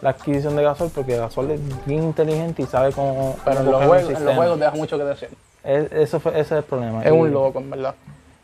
[0.02, 3.36] la adquisición de Gasol, porque Gasol es bien inteligente y sabe cómo.
[3.46, 5.30] pero en los, juegos, en los juegos deja mucho que decir.
[5.64, 7.02] Es- eso fue, ese es el problema.
[7.04, 7.96] Es Y un loco, en verdad.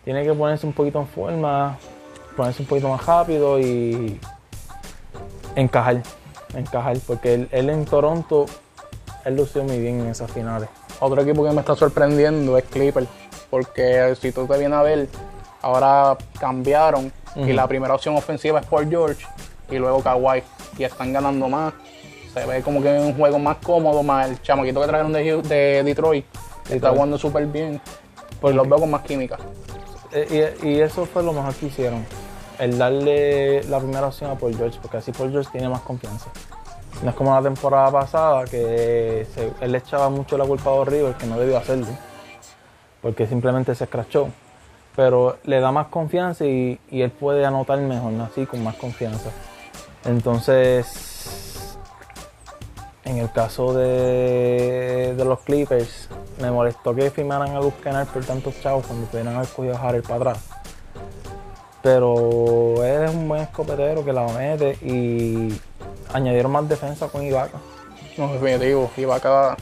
[0.03, 1.77] Tiene que ponerse un poquito en forma,
[2.37, 4.19] ponerse un poquito más rápido y
[5.55, 6.01] encajar.
[6.53, 8.45] Encajar, porque él, él en Toronto,
[9.25, 10.69] él lució muy bien en esas finales.
[10.99, 13.05] Otro equipo que me está sorprendiendo es Clipper.
[13.49, 15.07] Porque si tú te vienes a ver,
[15.61, 19.25] ahora cambiaron y la primera opción ofensiva es Paul George
[19.69, 20.43] y luego Kawhi.
[20.77, 21.73] Y están ganando más.
[22.33, 25.41] Se ve como que es un juego más cómodo, más el chamaquito que trajeron de,
[25.41, 26.25] de Detroit.
[26.63, 26.93] Está Detroit.
[26.95, 27.81] jugando súper bien.
[28.41, 29.37] Pues los veo con más química.
[30.11, 32.05] Eh, Y, y eso fue lo mejor que hicieron.
[32.59, 36.27] El darle la primera opción a Paul George, porque así Paul George tiene más confianza.
[37.03, 40.73] No es como la temporada pasada, que se- él le echaba mucho la culpa a
[40.75, 41.87] Doc Rivers, que no debió hacerlo,
[43.01, 44.29] porque simplemente se escrachó.
[44.95, 48.25] Pero le da más confianza y, y él puede anotar mejor, ¿no?
[48.25, 49.29] así con más confianza.
[50.05, 51.77] Entonces,
[53.03, 56.10] en el caso de, de los Clippers,
[56.41, 59.79] me molestó que firmaran a Luke Kennard por tantos chavos cuando pudieran haber cogido a
[59.79, 60.39] Harrell para atrás.
[61.81, 65.55] Pero él es un buen escopetero que la mete y
[66.12, 67.60] añadieron más defensa con Ibaka.
[68.17, 68.89] No, definitivo.
[68.97, 69.55] Ibaka.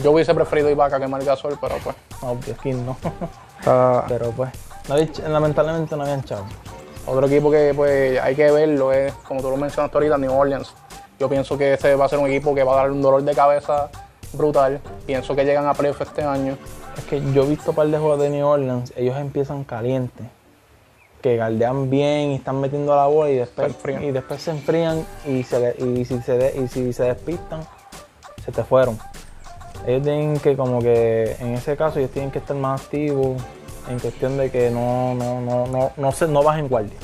[0.00, 1.96] Yo hubiese preferido Ibaka que Marc Gasol, pero pues.
[2.22, 2.96] Obvio, aquí no.
[3.60, 4.50] está- Pero pues,
[4.88, 4.96] no
[5.28, 6.48] lamentablemente no habían chavos.
[7.06, 10.72] Otro equipo que pues hay que verlo es, como tú lo mencionaste ahorita, New Orleans.
[11.18, 13.22] Yo pienso que ese va a ser un equipo que va a dar un dolor
[13.22, 13.90] de cabeza
[14.32, 14.80] brutal.
[15.06, 16.56] Pienso que llegan a playoff este año.
[16.96, 20.26] Es que yo he visto un par de juegos de New Orleans, ellos empiezan calientes,
[21.22, 24.04] que galdean bien y están metiendo la bola y después, Se enfrían.
[24.04, 27.60] y después se enfrían y, se y, si se de- y si se despistan,
[28.44, 28.98] se te fueron.
[29.86, 33.40] Ellos tienen que como que en ese caso ellos tienen que estar más activos
[33.88, 36.98] en cuestión de que no, no, no, no, no, se, no bajen guardia.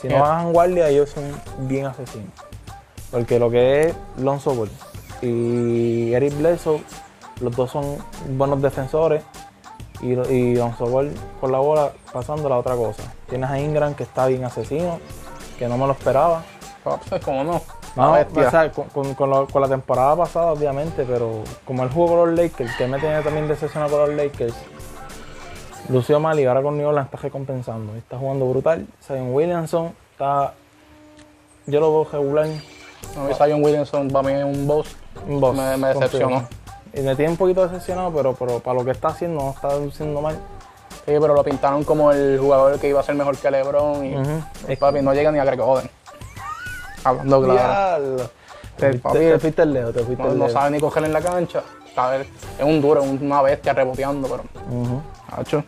[0.00, 0.20] Si no Yeah.
[0.22, 1.24] bajan guardia ellos son
[1.68, 2.30] bien asesinos.
[3.10, 4.70] Porque lo que es Lonzo Ball
[5.20, 6.82] y Eric Bledsoe,
[7.40, 7.98] los dos son
[8.36, 9.22] buenos defensores
[10.00, 13.02] y, y Lonzo Ball con la bola pasando la otra cosa.
[13.28, 14.98] Tienes a Ingram que está bien asesino,
[15.58, 16.42] que no me lo esperaba.
[17.24, 17.62] ¿Cómo no?
[17.96, 18.48] No, bestia.
[18.48, 22.08] o sea, con, con- con lo- con la temporada pasada, obviamente, pero como él jugó
[22.16, 24.54] con los Lakers, que me tiene también decepcionado con los Lakers,
[25.88, 27.94] lució mal y ahora con New Orleans está recompensando.
[27.96, 28.86] Está jugando brutal.
[29.06, 30.54] Zion Williamson está.
[31.66, 32.46] Yo lo veo regular.
[32.46, 34.96] A mí Zion Williamson para mí es un boss.
[35.28, 36.48] Un boss, Me- me decepcionó.
[36.94, 39.68] Y me tiene un poquito decepcionado, pero, pero para lo que está haciendo, no está
[39.68, 40.36] haciendo mal.
[41.04, 44.14] Sí, pero lo pintaron como el jugador que iba a ser mejor que LeBron y
[44.16, 44.42] Ujú.
[44.66, 45.90] pues, papi no llega ni a Greg Oden.
[47.04, 48.16] Hablando claro.
[48.76, 50.52] Te, te- fuiste lejos, te fuiste No, no lejos.
[50.52, 51.62] sabe ni coger en la cancha.
[51.94, 52.26] Sabe,
[52.58, 54.44] Es un duro, es una bestia reboteando, pero.
[55.30, 55.62] Hacho.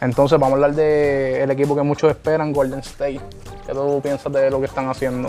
[0.00, 3.20] Entonces vamos a hablar del equipo que muchos esperan, Golden State.
[3.66, 5.28] ¿Qué tú piensas de lo que están haciendo?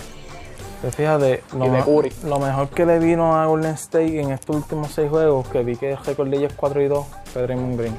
[0.82, 2.14] Pues fíjate, lo, Y de Curry.
[2.24, 5.76] lo mejor que le vino a Golden State en estos últimos seis juegos, que vi
[5.76, 7.98] que el récord de ellos es 4 y 2, fue Draymond Green.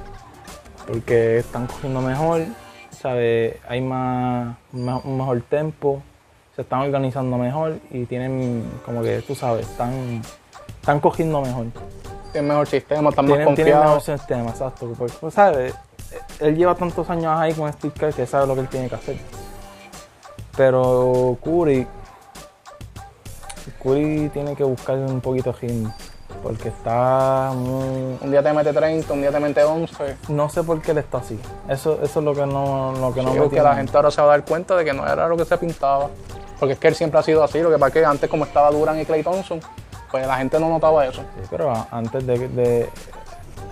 [0.86, 2.42] Porque están cogiendo mejor,
[2.90, 3.56] ¿sabes?
[3.68, 6.02] hay más, más- un mejor tempo,
[6.60, 10.20] se están organizando mejor y tienen, como que tú sabes, están,
[10.78, 11.64] están cogiendo mejor.
[12.32, 14.20] Tiene mejor sistema, están más Tienen, tienen mejor confiados.
[14.20, 14.92] sistema, exacto.
[14.98, 15.74] Porque, pues, ¿sabes?
[16.38, 18.94] Él lleva tantos años ahí con Steve Kerr que sabe lo que él tiene que
[18.94, 19.16] hacer.
[20.54, 21.86] Pero Curry,
[23.82, 25.94] Curry tiene que buscar un poquito ritmo.
[26.42, 28.18] Porque está muy...
[28.20, 30.16] Un día te mete 30, un día te mete 11.
[30.28, 31.38] No sé por qué él está así.
[31.68, 33.96] Eso, eso es lo que no, lo que no Sí, me porque tiene- la gente
[33.96, 36.08] ahora se va a dar cuenta de que no era lo que se pintaba.
[36.60, 37.58] Porque es que él siempre ha sido así.
[37.60, 39.60] Lo que pasa es que antes, como estaba Duran y Clay Thompson,
[40.10, 41.22] pues la gente no notaba eso.
[41.50, 42.88] Pero antes de, de-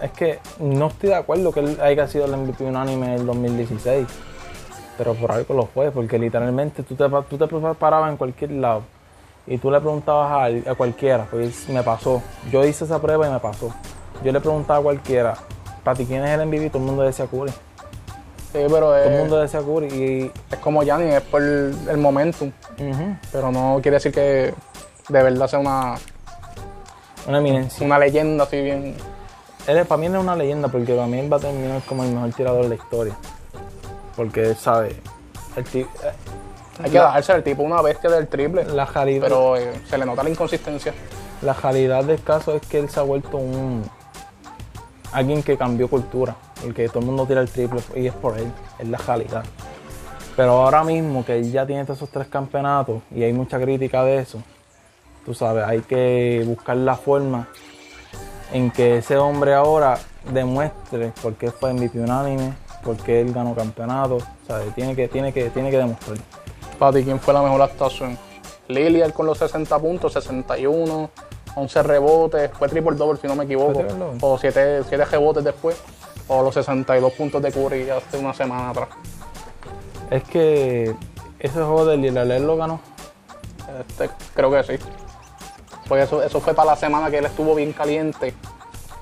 [0.02, 3.26] Es que no estoy de acuerdo que él haya sido el MVP unánime en el
[3.26, 4.06] 2016.
[4.96, 8.82] Pero por algo lo fue, porque literalmente tú te, tú te parabas en cualquier lado
[9.46, 12.20] y tú le preguntabas a cualquiera, pues me pasó.
[12.50, 13.72] Yo hice esa prueba y me pasó.
[14.24, 15.34] Yo le preguntaba a cualquiera,
[15.84, 17.52] para ti quién es el MVP, todo el mundo decía Curry.
[18.52, 20.32] Sí, pero Todo el es, mundo decía Curry y...
[20.50, 22.50] es como Gianni, es por el, el momentum.
[23.30, 24.54] Pero no quiere decir que
[25.08, 25.96] de verdad sea una,
[27.26, 27.84] una eminencia.
[27.84, 28.94] una leyenda así bien.
[29.66, 31.82] Él es- para mí él es una leyenda porque para mí él va a terminar
[31.86, 33.14] como el mejor tirador de la historia.
[34.16, 34.96] Porque él sabe,
[35.56, 35.86] el ti- eh,
[36.82, 38.64] Hay que darse al tipo una bestia del triple.
[38.64, 40.94] la Pero eh, se le nota la inconsistencia.
[41.42, 43.84] la calidad del caso es que él se ha vuelto un
[45.12, 46.34] alguien que cambió cultura.
[46.62, 49.44] Porque todo el mundo tira el triple y es por él, es la calidad.
[50.36, 54.04] Pero ahora mismo que él ya tiene todos esos tres campeonatos y hay mucha crítica
[54.04, 54.42] de eso,
[55.24, 57.48] tú sabes, hay que buscar la forma
[58.52, 59.98] en que ese hombre ahora
[60.32, 64.74] demuestre por qué fue MVP unánime, por qué él ganó campeonato, ¿sabes?
[64.74, 66.18] Tiene que, tiene que, tiene que demostrar.
[66.78, 68.16] Para ti, ¿quién fue la mejor actuación?
[68.68, 71.10] Lillard con los 60 puntos, 61,
[71.56, 73.84] 11 rebotes, fue triple double si no me equivoco,
[74.20, 75.76] o 7, rebotes después,
[76.28, 78.88] o los 62 puntos de Curry hace una semana atrás.
[80.10, 80.94] Es que
[81.38, 82.80] ese juego de Lillard lo ganó.
[83.80, 84.84] Este, creo que sí.
[85.88, 88.34] Pues eso, eso fue para la semana que él estuvo bien caliente.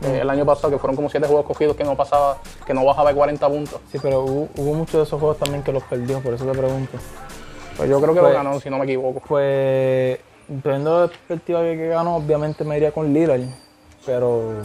[0.02, 2.84] eh, el año pasado, que fueron como 7 juegos cogidos que no pasaba, que no
[2.84, 3.80] bajaba de 40 puntos.
[3.90, 6.52] Sí, pero hubo, hubo muchos de esos juegos también que los perdió, por eso te
[6.52, 6.98] pregunto.
[7.76, 9.20] Pues yo creo que Pues- lo ganó, si no me equivoco.
[9.26, 13.40] Pues, dependiendo de la perspectiva que, que ganó, obviamente me iría con Lillard.
[14.04, 14.62] Pero,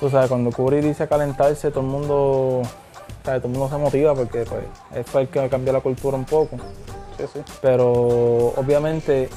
[0.00, 2.62] tú sabes, cuando Curry dice calentarse, todo el mundo,
[3.24, 3.40] ¿sabes?
[3.42, 4.62] todo el mundo se motiva porque pues,
[4.94, 6.56] él fue el que cambió la cultura un poco.
[7.18, 7.40] Sí, sí.
[7.62, 7.92] Pero,
[8.56, 9.28] obviamente,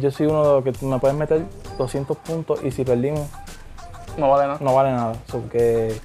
[0.00, 1.42] yo soy uno de los que me puedes meter
[1.78, 3.28] 200 puntos y si perdimos,
[4.16, 4.58] No vale nada.
[4.60, 5.14] no vale nada.
[5.30, 5.96] So que,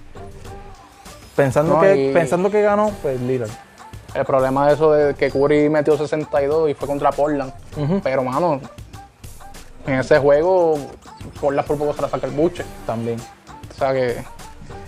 [1.36, 3.50] pensando, No, que, y- pensando que ganó, pues Lillard.
[4.13, 7.54] El problema es eso de que Curry metió 62 y fue contra Portland.
[8.04, 8.60] Pero, mano,
[9.88, 10.78] en ese juego,
[11.39, 12.63] Portland por poco se la saca el buche.
[12.86, 13.17] También.
[13.82, 14.24] O sea que.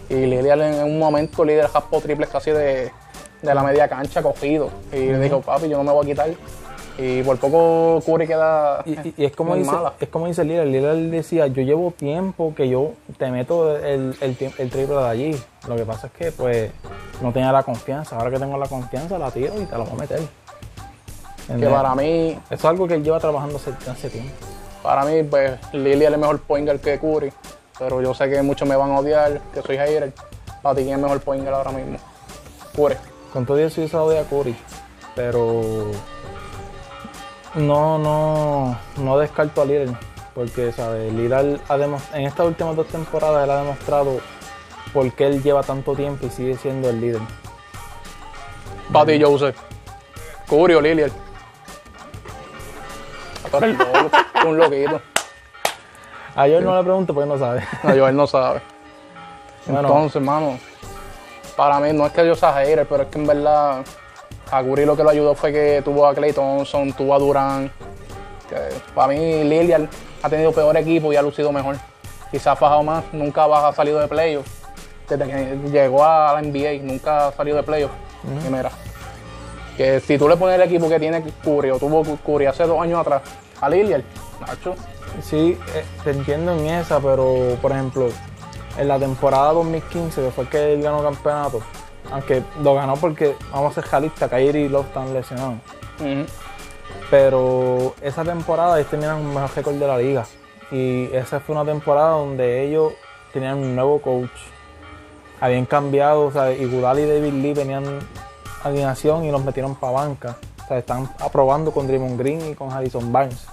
[0.09, 2.91] Y Lillard en un momento, líder jaspó triples casi de,
[3.41, 4.69] de la media cancha cogido.
[4.91, 6.29] Y le dijo, papi, yo no me voy a quitar.
[6.99, 8.83] Y por poco Curry queda.
[8.85, 9.93] Y, y- y es como dice, mala.
[9.99, 14.37] es como dice Lillard, Lillard decía, yo llevo tiempo que yo te meto el, el,
[14.59, 15.43] el triple de allí.
[15.67, 16.69] Lo que pasa es que pues
[17.19, 18.15] no tenía la confianza.
[18.17, 20.19] Ahora que tengo la confianza la tiro y te la voy a meter.
[21.59, 24.31] Que para mí, Eso es algo que él lleva trabajando hace, hace tiempo.
[24.83, 27.33] para mí, pues, Lillard es mejor point guard que Curry.
[27.79, 30.13] Pero yo sé que muchos me van a odiar, que soy hater.
[30.61, 31.97] Para ti, ¿quién es mejor point ahora mismo?
[32.75, 32.95] Curry.
[33.31, 34.55] Con todo eso yo se doy a Curry.
[35.15, 35.91] Pero
[37.55, 39.95] no, no, no descarto a Lillard.
[40.33, 41.13] Porque, ¿sabes?
[41.13, 44.19] Lillard ha en estas últimas dos temporadas él ha demostrado
[44.91, 47.21] por qué él lleva tanto tiempo y sigue siendo el líder.
[48.91, 49.57] Patty Joseph.
[50.47, 51.11] Curio, Lilian.
[53.49, 55.01] Tú eres loco, un loquito.
[56.35, 57.63] A Joel no le pregunto porque no sabe.
[57.83, 58.61] No, yo él no sabe.
[59.65, 59.87] Bueno.
[59.87, 60.59] Entonces, hermano,
[61.55, 63.85] para mí no es que yo hater, pero es que en verdad
[64.51, 67.71] a Curry lo que lo ayudó fue que tuvo a Clay Thompson, tuvo a Durán.
[68.93, 69.87] Para mí Lillard
[70.21, 71.77] ha tenido peor equipo y ha lucido mejor.
[72.29, 74.45] Quizás ha fajado más, nunca ha salido de playoff.
[75.07, 77.91] Desde que llegó a la NBA, nunca ha salido de playoff.
[78.45, 78.69] Y mira,
[79.77, 82.81] que si tú le pones el equipo que tiene Curry o tuvo Curry hace dos
[82.81, 83.21] años atrás
[83.61, 84.03] a Lillard,
[84.41, 84.75] Nacho,
[85.21, 88.09] Sí, eh, te entiendo en esa, pero por ejemplo,
[88.77, 91.61] en la temporada 2015, que fue que él ganó campeonato,
[92.11, 95.55] aunque lo ganó porque, vamos a ser realistas, Kyrie y Love están lesionados.
[97.09, 100.25] Pero esa temporada ellos tenían un mejor récord de la liga.
[100.71, 102.93] Y esa fue una temporada donde ellos
[103.31, 104.31] tenían un nuevo coach.
[105.39, 107.99] Habían cambiado, o sea, y Gudal y David Lee venían
[108.63, 110.37] alineación y los metieron para banca.
[110.63, 113.45] O sea, están aprobando con Draymond Green y con Harrison Barnes.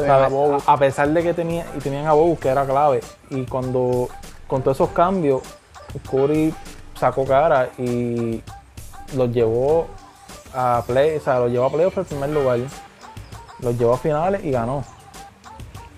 [0.00, 3.00] Tenían a pesar de que tenía, y tenían a Bogut, que era clave.
[3.30, 4.08] Y cuando,
[4.46, 5.42] con todos esos cambios,
[6.10, 6.54] Curry
[6.98, 8.42] sacó cara y
[9.16, 9.86] los llevó
[10.54, 12.58] a play, o sea, los llevó a playoff en primer lugar.
[13.60, 14.84] Los llevó a finales y ganó.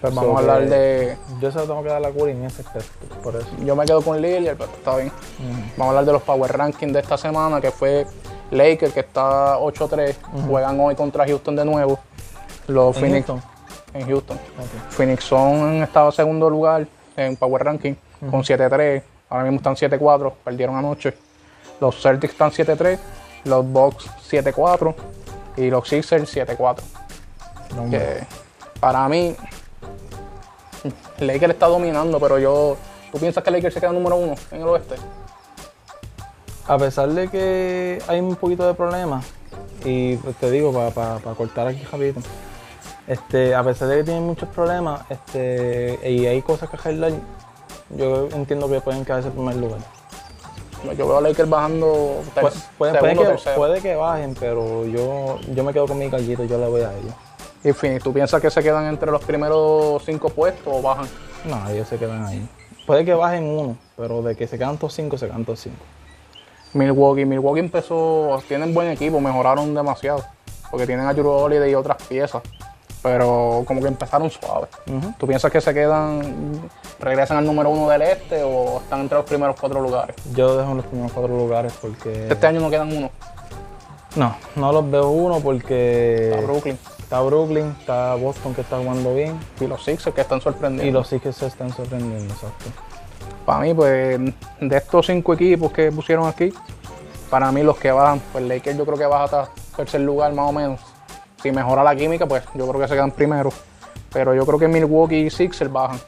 [0.00, 1.16] Pues So vamos a hablar de.
[1.40, 3.46] Yo se lo tengo que dar a Curry en ese aspecto, por eso.
[3.64, 5.12] Yo me quedo con Lillard, pero está bien.
[5.76, 8.06] Vamos a hablar de los Power Rankings de esta semana, que fue
[8.50, 10.16] Lakers, que está 8-3.
[10.48, 12.00] Juegan hoy contra Houston de nuevo.
[12.66, 13.51] Los En Phoenix Houston.
[13.94, 14.36] En Houston.
[14.36, 14.90] Ok.
[14.90, 17.94] Phoenix son estaba en segundo lugar en Power Ranking
[18.30, 19.02] con 7-3.
[19.28, 21.14] Ahora mismo están 7-4, perdieron anoche.
[21.80, 22.98] Los Celtics están 7-3,
[23.44, 24.94] los Bucks 7-4
[25.56, 26.80] y los Sixers 7-4.
[27.76, 28.24] No, Que
[28.78, 29.34] para mí,
[31.18, 32.76] Lakers está dominando, pero yo.
[33.10, 34.96] ¿Tú piensas que Lakers se queda número uno en el oeste?
[36.66, 39.26] A pesar de que hay un poquito de problemas,
[39.84, 42.20] y pues te digo, para cortar aquí rapidito,
[43.06, 47.12] este, a pesar de que tienen muchos problemas este, y hay cosas que arreglar,
[47.90, 49.80] yo entiendo que pueden quedarse en primer lugar.
[50.96, 53.56] Yo veo a Lakers bajando ter- puede, puede segundo, que, tercero.
[53.56, 56.92] puede que bajen, pero yo, yo me quedo con mi gallito, yo le voy a
[56.92, 57.14] ellos.
[57.62, 61.06] Y Phoenix, ¿tú piensas que se quedan entre los primeros cinco puestos o bajan?
[61.44, 62.48] No, ellos se quedan ahí.
[62.84, 65.84] Puede que bajen uno, pero de que se quedan todos cinco, se quedan todos cinco.
[66.72, 70.24] Milwaukee, Milwaukee empezó, tienen buen equipo, mejoraron demasiado,
[70.70, 72.42] porque tienen a Drew Holiday y otras piezas,
[73.02, 74.68] pero como que empezaron suave.
[74.86, 75.12] Ujú.
[75.18, 79.26] ¿Tú piensas que se quedan, regresan al número uno del este o están entre los
[79.26, 80.16] primeros cuatro lugares?
[80.34, 82.28] Yo dejo en los primeros cuatro lugares porque...
[82.28, 83.10] Este año no quedan uno,
[84.16, 86.34] No, no los veo uno porque...
[86.38, 90.40] a Brooklyn Está Brooklyn, está Boston que está jugando bien y los Sixers que están
[90.40, 90.86] sorprendiendo.
[90.88, 92.70] y los Sixers se están sorprendiendo, exacto.
[93.44, 94.18] Para mí, pues,
[94.60, 96.54] de estos cinco equipos que pusieron aquí,
[97.28, 100.48] para mí los que bajan, pues Lakers yo creo que baja hasta tercer lugar más
[100.48, 100.80] o menos.
[101.42, 103.50] Si mejora la química, pues yo creo que se quedan primero.
[104.12, 105.98] Pero yo creo que Milwaukee y Sixers bajan.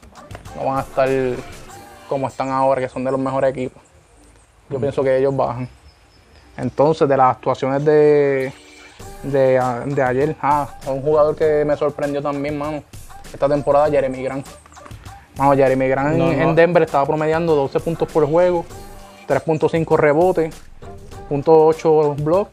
[0.56, 1.08] No van a estar
[2.08, 3.82] como están ahora, que son de los mejores equipos.
[4.70, 5.68] Yo pienso que ellos bajan.
[6.56, 8.52] Entonces, de las actuaciones de,
[9.24, 12.84] de, ayer, ah, un jugador que me sorprendió también, mano,
[13.32, 14.46] esta temporada, Jeremy Grant.
[15.36, 16.54] Mano, Jeremy Grant No, en.
[16.54, 18.64] Denver estaba promediando 12 puntos por juego,
[19.26, 20.54] 3.5 rebotes,
[21.28, 22.50] 0.8 block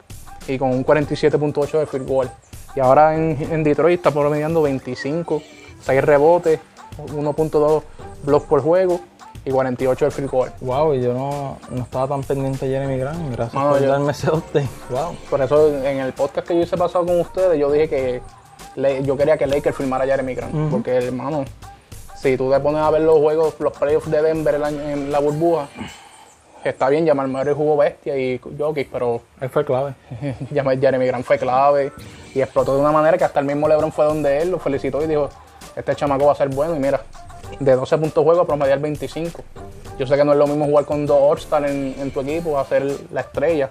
[0.47, 2.31] y con un 47.8 de field goal.
[2.75, 5.41] Y ahora en, en Detroit está promediando 25,
[5.81, 6.59] 6 rebotes,
[6.97, 7.83] 1.2
[8.23, 8.99] block por juego
[9.43, 10.51] y 48 de field goal.
[10.61, 13.31] Wow, y yo no, no estaba tan pendiente de Jeremy Grant.
[13.31, 14.67] Gracias Mano, por yo- darme ese update.
[14.89, 15.15] Wow.
[15.29, 18.21] Por eso en el podcast que yo hice pasado con ustedes, yo dije que
[18.75, 20.71] le- yo quería que Lakers firmara a Jeremy Grant.
[20.71, 21.43] Porque, hermano,
[22.21, 25.19] si tú te pones a ver los juegos, los playoffs de Denver el en la
[25.19, 25.67] burbuja,
[26.63, 29.95] está bien, Jamal Murray jugó bestia y Jokic, pero Él fue clave.
[30.53, 31.91] Jeremy Grant fue clave
[32.33, 35.03] y explotó de una manera que hasta el mismo LeBron fue donde él, lo felicitó
[35.03, 35.29] y dijo,
[35.75, 37.01] este chamaco va a ser bueno y mira,
[37.59, 39.43] de 12 puntos juego a promediar 25.
[39.97, 42.57] Yo sé que no es lo mismo jugar con dos All-Star en, en tu equipo,
[42.57, 43.69] hacer la estrella,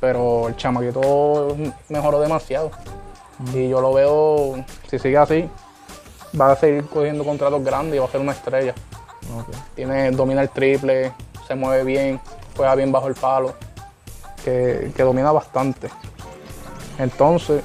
[0.00, 1.56] pero el chamaquito
[1.88, 2.70] mejoró demasiado.
[3.52, 5.48] Y yo lo veo, si sigue así,
[6.38, 8.74] va a seguir cogiendo contratos grandes y va a ser una estrella.
[9.74, 11.12] Tiene, domina el triple,
[11.46, 12.20] se mueve bien,
[12.56, 13.54] juega bien bajo el palo,
[14.44, 15.88] que, que domina bastante.
[16.98, 17.62] Entonces,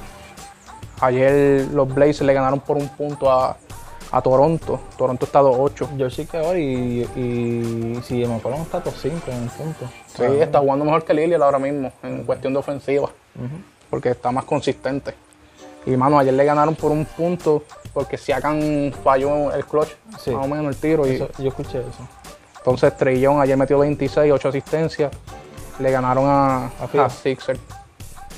[1.00, 3.56] ayer los Blazers le ganaron por un punto a,
[4.12, 4.80] a Toronto.
[4.96, 5.96] Toronto está 2-8.
[5.96, 9.86] Yo sí que ahora y, y si me acuerdo está top 5 en el punto.
[10.06, 13.08] Sí, está jugando mejor que Lillard ahora mismo en cuestión de ofensiva,
[13.88, 15.14] porque está más consistente.
[15.86, 17.62] Y mano, ayer le ganaron por un punto
[17.94, 19.88] porque Siakam falló el clutch,
[20.18, 20.30] Sí.
[20.30, 21.06] más o menos el tiro.
[21.06, 22.06] Y, yo escuché eso.
[22.58, 25.10] entonces Young ayer metió 26, 8 asistencias.
[25.78, 27.58] Le ganaron a, A a Sixers.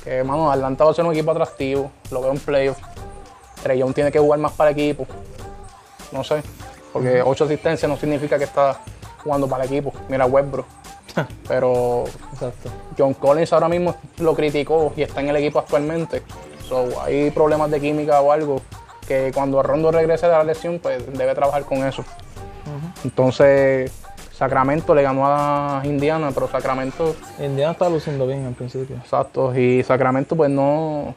[0.03, 1.91] Que, mano, Atlanta va a ser un equipo atractivo.
[2.11, 2.81] Lo veo en playoffs.
[3.61, 5.07] Trey Young tiene que jugar más para el equipo.
[6.11, 6.43] No sé.
[6.91, 8.79] Porque 8 asistencias no significa que está
[9.23, 9.93] jugando para el equipo.
[10.09, 10.65] Mira Westbrook.
[11.47, 12.69] Pero Exacto.
[12.97, 16.23] John Collins ahora mismo lo criticó y está en el equipo actualmente.
[16.67, 18.61] So, hay problemas de química o algo
[19.07, 22.03] que cuando Rondo regrese de la lesión, pues debe trabajar con eso.
[23.03, 23.91] Entonces,
[24.43, 28.97] Sacramento le ganó a Indiana, pero Sacramento, Indiana está luciendo bien al principio.
[28.97, 31.15] exacto, y Sacramento pues no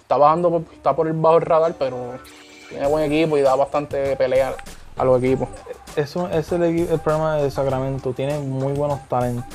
[0.00, 2.14] está bajando, por- está por el bajo el radar, pero
[2.68, 4.56] tiene buen equipo y da bastante pelea
[4.96, 5.48] a los equipos.
[5.94, 8.12] Eso ese es el, problema de Sacramento.
[8.12, 9.46] Tiene muy buenos talentos.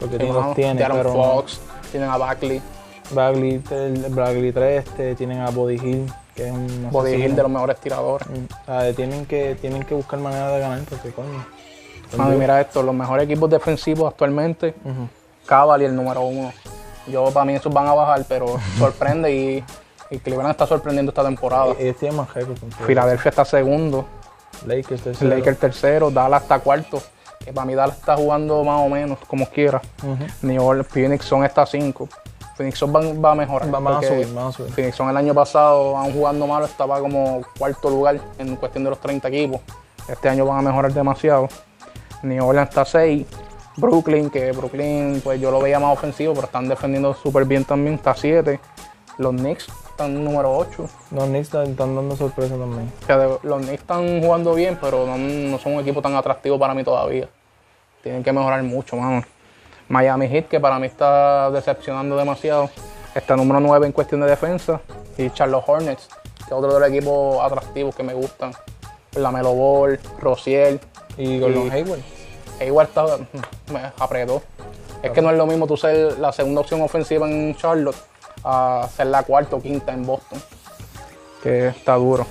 [0.00, 1.60] Porque tiene, los tiene, pero Fox,
[1.92, 2.62] tienen a Bagley,
[3.10, 3.62] Bagley,
[4.08, 7.12] Bagley 3, este, tienen a Body Hill, que es un Body.
[7.12, 8.26] Hill de los mejores tiradores.
[8.26, 11.44] Mm, ah, tienen, que, tienen que buscar manera de ganar porque coño.
[12.16, 15.08] Y mira esto, los mejores equipos defensivos actualmente Ujú.
[15.46, 16.52] Cavalier el número uno.
[17.06, 18.46] Yo para mí esos van a bajar, pero
[18.78, 19.64] sorprende y,
[20.10, 21.74] y Cleveland está sorprendiendo esta temporada.
[21.78, 22.28] Ellos tienen más.
[22.86, 24.06] Filadelfia está segundo,
[24.66, 25.36] Lakers tercero.
[25.36, 27.02] Lakers tercero, Dallas está cuarto.
[27.44, 29.82] Que para mí Dallas está jugando más o menos, como quiera.
[30.02, 30.24] Ujú.
[30.46, 32.08] New Orleans, Phoenix Sun está cinco.
[32.56, 33.74] Phoenix va, va a mejorar.
[33.74, 34.72] Va- van a subir, van a subir.
[34.72, 38.98] Phoenix el año pasado, aún jugando malo, estaba como cuarto lugar en cuestión de los
[39.00, 39.60] 30 equipos.
[40.08, 41.48] Este año van a mejorar demasiado.
[42.24, 43.26] New Orleans está 6.
[43.76, 47.96] Brooklyn, que Brooklyn, pues yo lo veía más ofensivo, pero están defendiendo súper bien también,
[47.96, 48.60] está 7.
[49.18, 50.88] Los Knicks están número 8.
[51.10, 52.90] Los Knicks están dando sorpresa también.
[53.42, 56.82] Los Knicks están jugando bien, pero no, no son un equipo tan atractivo para mí
[56.82, 57.28] todavía.
[58.02, 59.22] Tienen que mejorar mucho, mano.
[59.88, 62.70] Miami Heat, que para mí está decepcionando demasiado,
[63.14, 64.80] está número 9 en cuestión de defensa.
[65.18, 66.08] Y Charlotte Hornets,
[66.38, 68.52] que es otro de los equipos atractivos que me gustan.
[69.12, 70.80] La Melo Ball, Rociel.
[71.16, 72.00] Y Gordon Hayward.
[72.64, 73.04] Igual está,
[73.72, 74.42] me apretó.
[75.02, 77.96] Es que no es lo mismo tú ser la segunda opción ofensiva en Charlotte
[78.42, 80.40] a ser la cuarta o quinta en Boston.
[81.42, 82.26] Que está duro.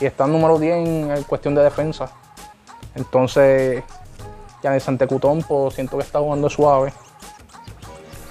[0.00, 2.10] Y está en número 10 en cuestión de defensa.
[2.94, 3.82] Entonces,
[4.62, 6.92] ya de Santecutompo siento que está jugando suave.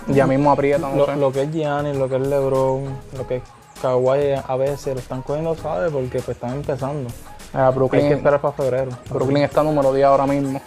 [0.08, 1.16] Ya mismo aprieta, no Lo, sé.
[1.16, 3.44] lo que es Gianni, lo que es LeBron, lo que es
[3.82, 7.10] Kawhi a veces lo están cogiendo suave porque pues están empezando.
[7.54, 8.92] Ah, Hay que Brooklyn, esperar para febrero.
[9.10, 10.62] Brooklyn está número 10 ahora mismo.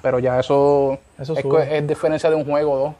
[0.00, 2.94] Pero ya eso, Eso es, diferencia de un juego o dos.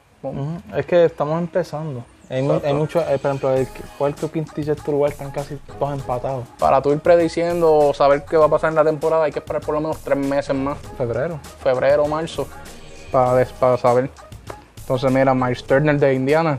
[0.76, 2.04] Es que estamos empezando.
[2.30, 3.68] Hay, hay mucho, eh, por ejemplo, el
[3.98, 6.46] cuarto, quinto y sexto lugar están casi todos empatados.
[6.58, 9.40] Para tú ir prediciendo o saber qué va a pasar en la temporada, hay que
[9.40, 11.38] esperar por lo menos tres meses más, Febrero.
[11.62, 12.46] febrero marzo,
[13.10, 14.08] para, para saber.
[14.78, 16.56] Entonces, mira, Miles Turner de Indiana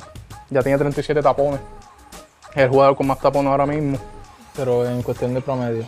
[0.49, 1.59] ya tiene 37 tapones.
[2.53, 3.97] Es el jugador con más tapones ahora mismo.
[4.55, 5.85] Pero en cuestión de promedio.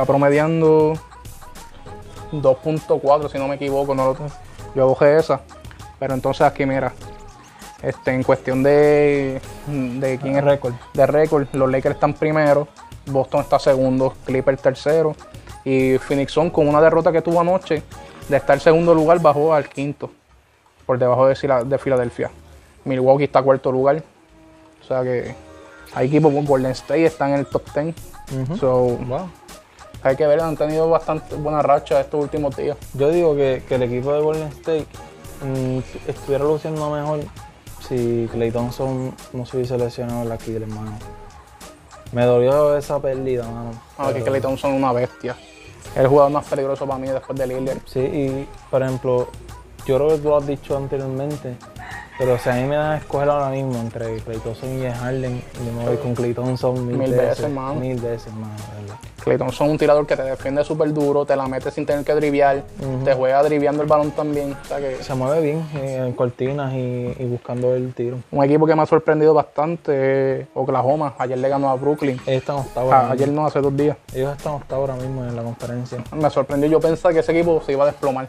[0.00, 0.94] Está promediando
[2.32, 3.94] 2.4, si no me equivoco.
[3.94, 4.30] No lo tengo.
[4.74, 5.42] Yo bajé esa.
[5.98, 6.94] Pero entonces aquí, mira,
[7.82, 10.72] este, en cuestión de, de quién es récord.
[10.94, 12.66] de récord, los Lakers están primero,
[13.04, 15.14] Boston está segundo, Clippers tercero
[15.66, 17.82] y Phoenix Sun con una derrota que tuvo anoche
[18.26, 20.10] de estar en segundo lugar bajó al quinto
[20.86, 21.34] por debajo de,
[21.66, 22.30] de Filadelfia.
[22.86, 24.02] Milwaukee está cuarto lugar,
[24.82, 25.34] o sea que
[25.94, 27.94] hay equipos como Golden State están en el top 10,
[28.44, 28.56] Ujú.
[28.56, 28.76] so
[29.06, 29.28] Wow.
[30.02, 32.76] Hay que ver, han tenido bastante buena racha estos últimos días.
[32.94, 34.86] Yo digo que, que el equipo de Golden State
[35.44, 35.78] mm,
[36.08, 37.20] estuviera luciendo mejor
[37.86, 40.92] si Clay Thompson no se hubiese lesionado la Aquiles, hermano.
[42.12, 43.70] Me dolió esa pérdida, mano.
[43.98, 45.36] Ah, que Pero- Klay Thompson es una bestia.
[45.96, 47.78] El jugador más peligroso para mí después de Lillard.
[47.86, 49.28] Sí, y por ejemplo,
[49.86, 51.56] yo creo que tú lo has dicho anteriormente,
[52.18, 55.42] pero si a mí me dan a escoger ahora mismo entre Clay Thompson y Harden,
[55.64, 57.74] yo me voy con Clay Thompson mil, Mil veces, veces, mano.
[57.76, 58.98] Mil veces, mano, de verdad.
[59.22, 62.04] Clay Thompson es un tirador que te defiende súper duro, te la mete sin tener
[62.04, 62.62] que driviar,
[63.04, 64.56] te juega driviando el balón también.
[64.62, 68.18] O sea que Se mueve bien eh, en cortinas y, y buscando el tiro.
[68.30, 71.14] un equipo que me ha sorprendido bastante es Oklahoma.
[71.18, 72.20] Ayer le ganó a Brooklyn.
[72.26, 72.92] Ellos están octavos.
[72.92, 73.96] Ah, ayer no, hace dos días.
[74.14, 75.98] Ellos están octavos ahora mismo en la conferencia.
[76.14, 76.68] Me sorprendió.
[76.70, 78.28] Yo pensaba que ese equipo se iba a desplomar.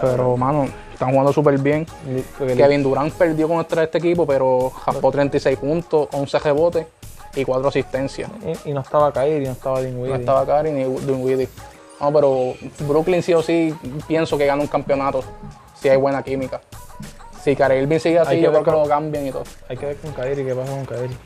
[0.00, 1.86] Pero, mano, están jugando súper bien.
[2.38, 6.86] Kevin Durant perdió contra este equipo, pero japó 36 puntos, 11 rebotes
[7.34, 8.30] y 4 asistencias.
[8.64, 10.14] y, y no estaba Kyrie, no estaba No Dinwiddie.
[10.16, 11.48] estaba Curry ni Dinwiddie.
[12.00, 13.74] No, pero Brooklyn sí o sí
[14.08, 15.22] pienso que gana un campeonato
[15.80, 16.60] si hay buena química.
[17.42, 19.44] Si Kyrie Irving sigue así, yo creo que lo cambian y todo.
[19.68, 21.16] Hay que ver con Kyrie, qué pasa con Kyrie.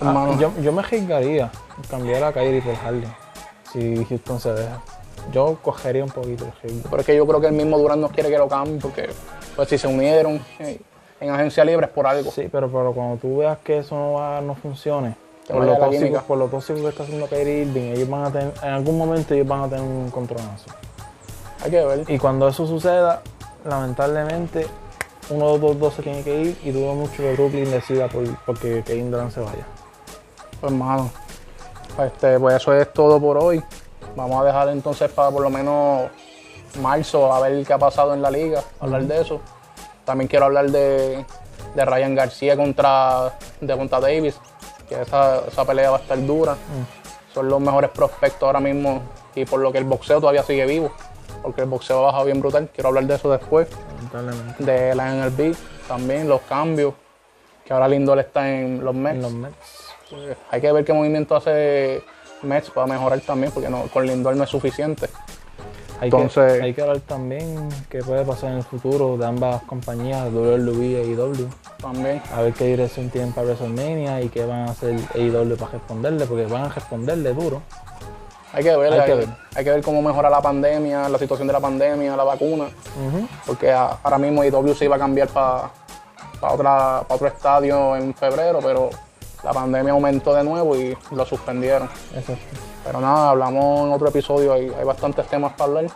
[0.00, 1.50] Ah, yo, yo me arriesgaría
[1.88, 3.12] cambiar a Kyrie por Harden
[3.72, 4.80] si Houston se deja.
[5.32, 6.82] Yo cogería un poquito el.
[6.88, 9.08] Pero es que yo creo que el mismo Durant no quiere que lo cambien porque
[9.56, 10.40] pues si se unieron
[11.20, 12.30] en agencia libre es por algo.
[12.30, 15.16] Sí, pero, pero cuando tú veas que eso no, va, no funcione,
[15.48, 18.52] por, lo tóxico, por lo tóxico que está haciendo Kyrie Irving, ellos van a tener,
[18.62, 20.70] en algún momento ellos van a tener un contronazo.
[21.64, 22.04] Hay que ver.
[22.08, 23.22] Y cuando eso suceda,
[23.64, 24.66] lamentablemente,
[25.30, 28.24] uno de los dos se tiene que ir y dudo mucho que Brooklyn decida por,
[28.44, 29.66] porque Kevin Durant se vaya.
[30.60, 31.10] Pues hermano,
[32.04, 33.62] este, pues eso es todo por hoy.
[34.14, 36.10] Vamos a dejar entonces para por lo menos
[36.80, 39.40] marzo a ver qué ha pasado en la liga, hablar de eso.
[40.06, 41.26] También quiero hablar de,
[41.74, 44.40] de Ryan García contra Devonta Davis,
[44.88, 46.56] que esa, esa pelea va a estar dura.
[47.34, 49.02] Son los mejores prospectos ahora mismo
[49.34, 50.92] y por lo que el boxeo todavía sigue vivo,
[51.42, 52.70] porque el boxeo ha bajado bien brutal.
[52.72, 53.68] Quiero hablar de eso después.
[54.58, 55.54] De la NLB
[55.88, 56.94] también, los cambios,
[57.64, 59.16] que ahora Lindor está en los Mets.
[59.16, 59.56] En los Mets.
[60.08, 62.02] Pues, hay que ver qué movimiento hace
[62.42, 65.08] Mets para mejorar también, porque no, con Lindor no es suficiente.
[66.00, 69.62] Hay, Entonces- que, hay que ver también qué puede pasar en el futuro de ambas
[69.62, 71.48] compañías, WWE e IW.
[71.80, 72.22] También.
[72.34, 76.26] A ver qué dirección tienen para WrestleMania y qué van a hacer AEW para responderle,
[76.26, 77.62] porque van a responderle duro.
[78.52, 79.28] Hay que ver, Hay hay, que ver.
[79.54, 82.66] hay que ver cómo mejora la pandemia, la situación de la pandemia, la vacuna,
[83.46, 85.70] porque a- ahora mismo IW se iba a cambiar para
[86.40, 88.90] otra pa otro estadio en febrero, pero
[89.44, 91.88] la pandemia aumentó de nuevo y lo suspendieron.
[92.14, 92.42] Exacto.
[92.86, 95.86] Pero nada, hablamos en otro episodio, hay, hay bastantes temas para hablar.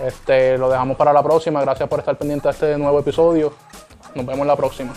[0.00, 3.52] Este, lo dejamos para la próxima, gracias por estar pendiente de este nuevo episodio.
[4.14, 4.92] Nos vemos la próxima.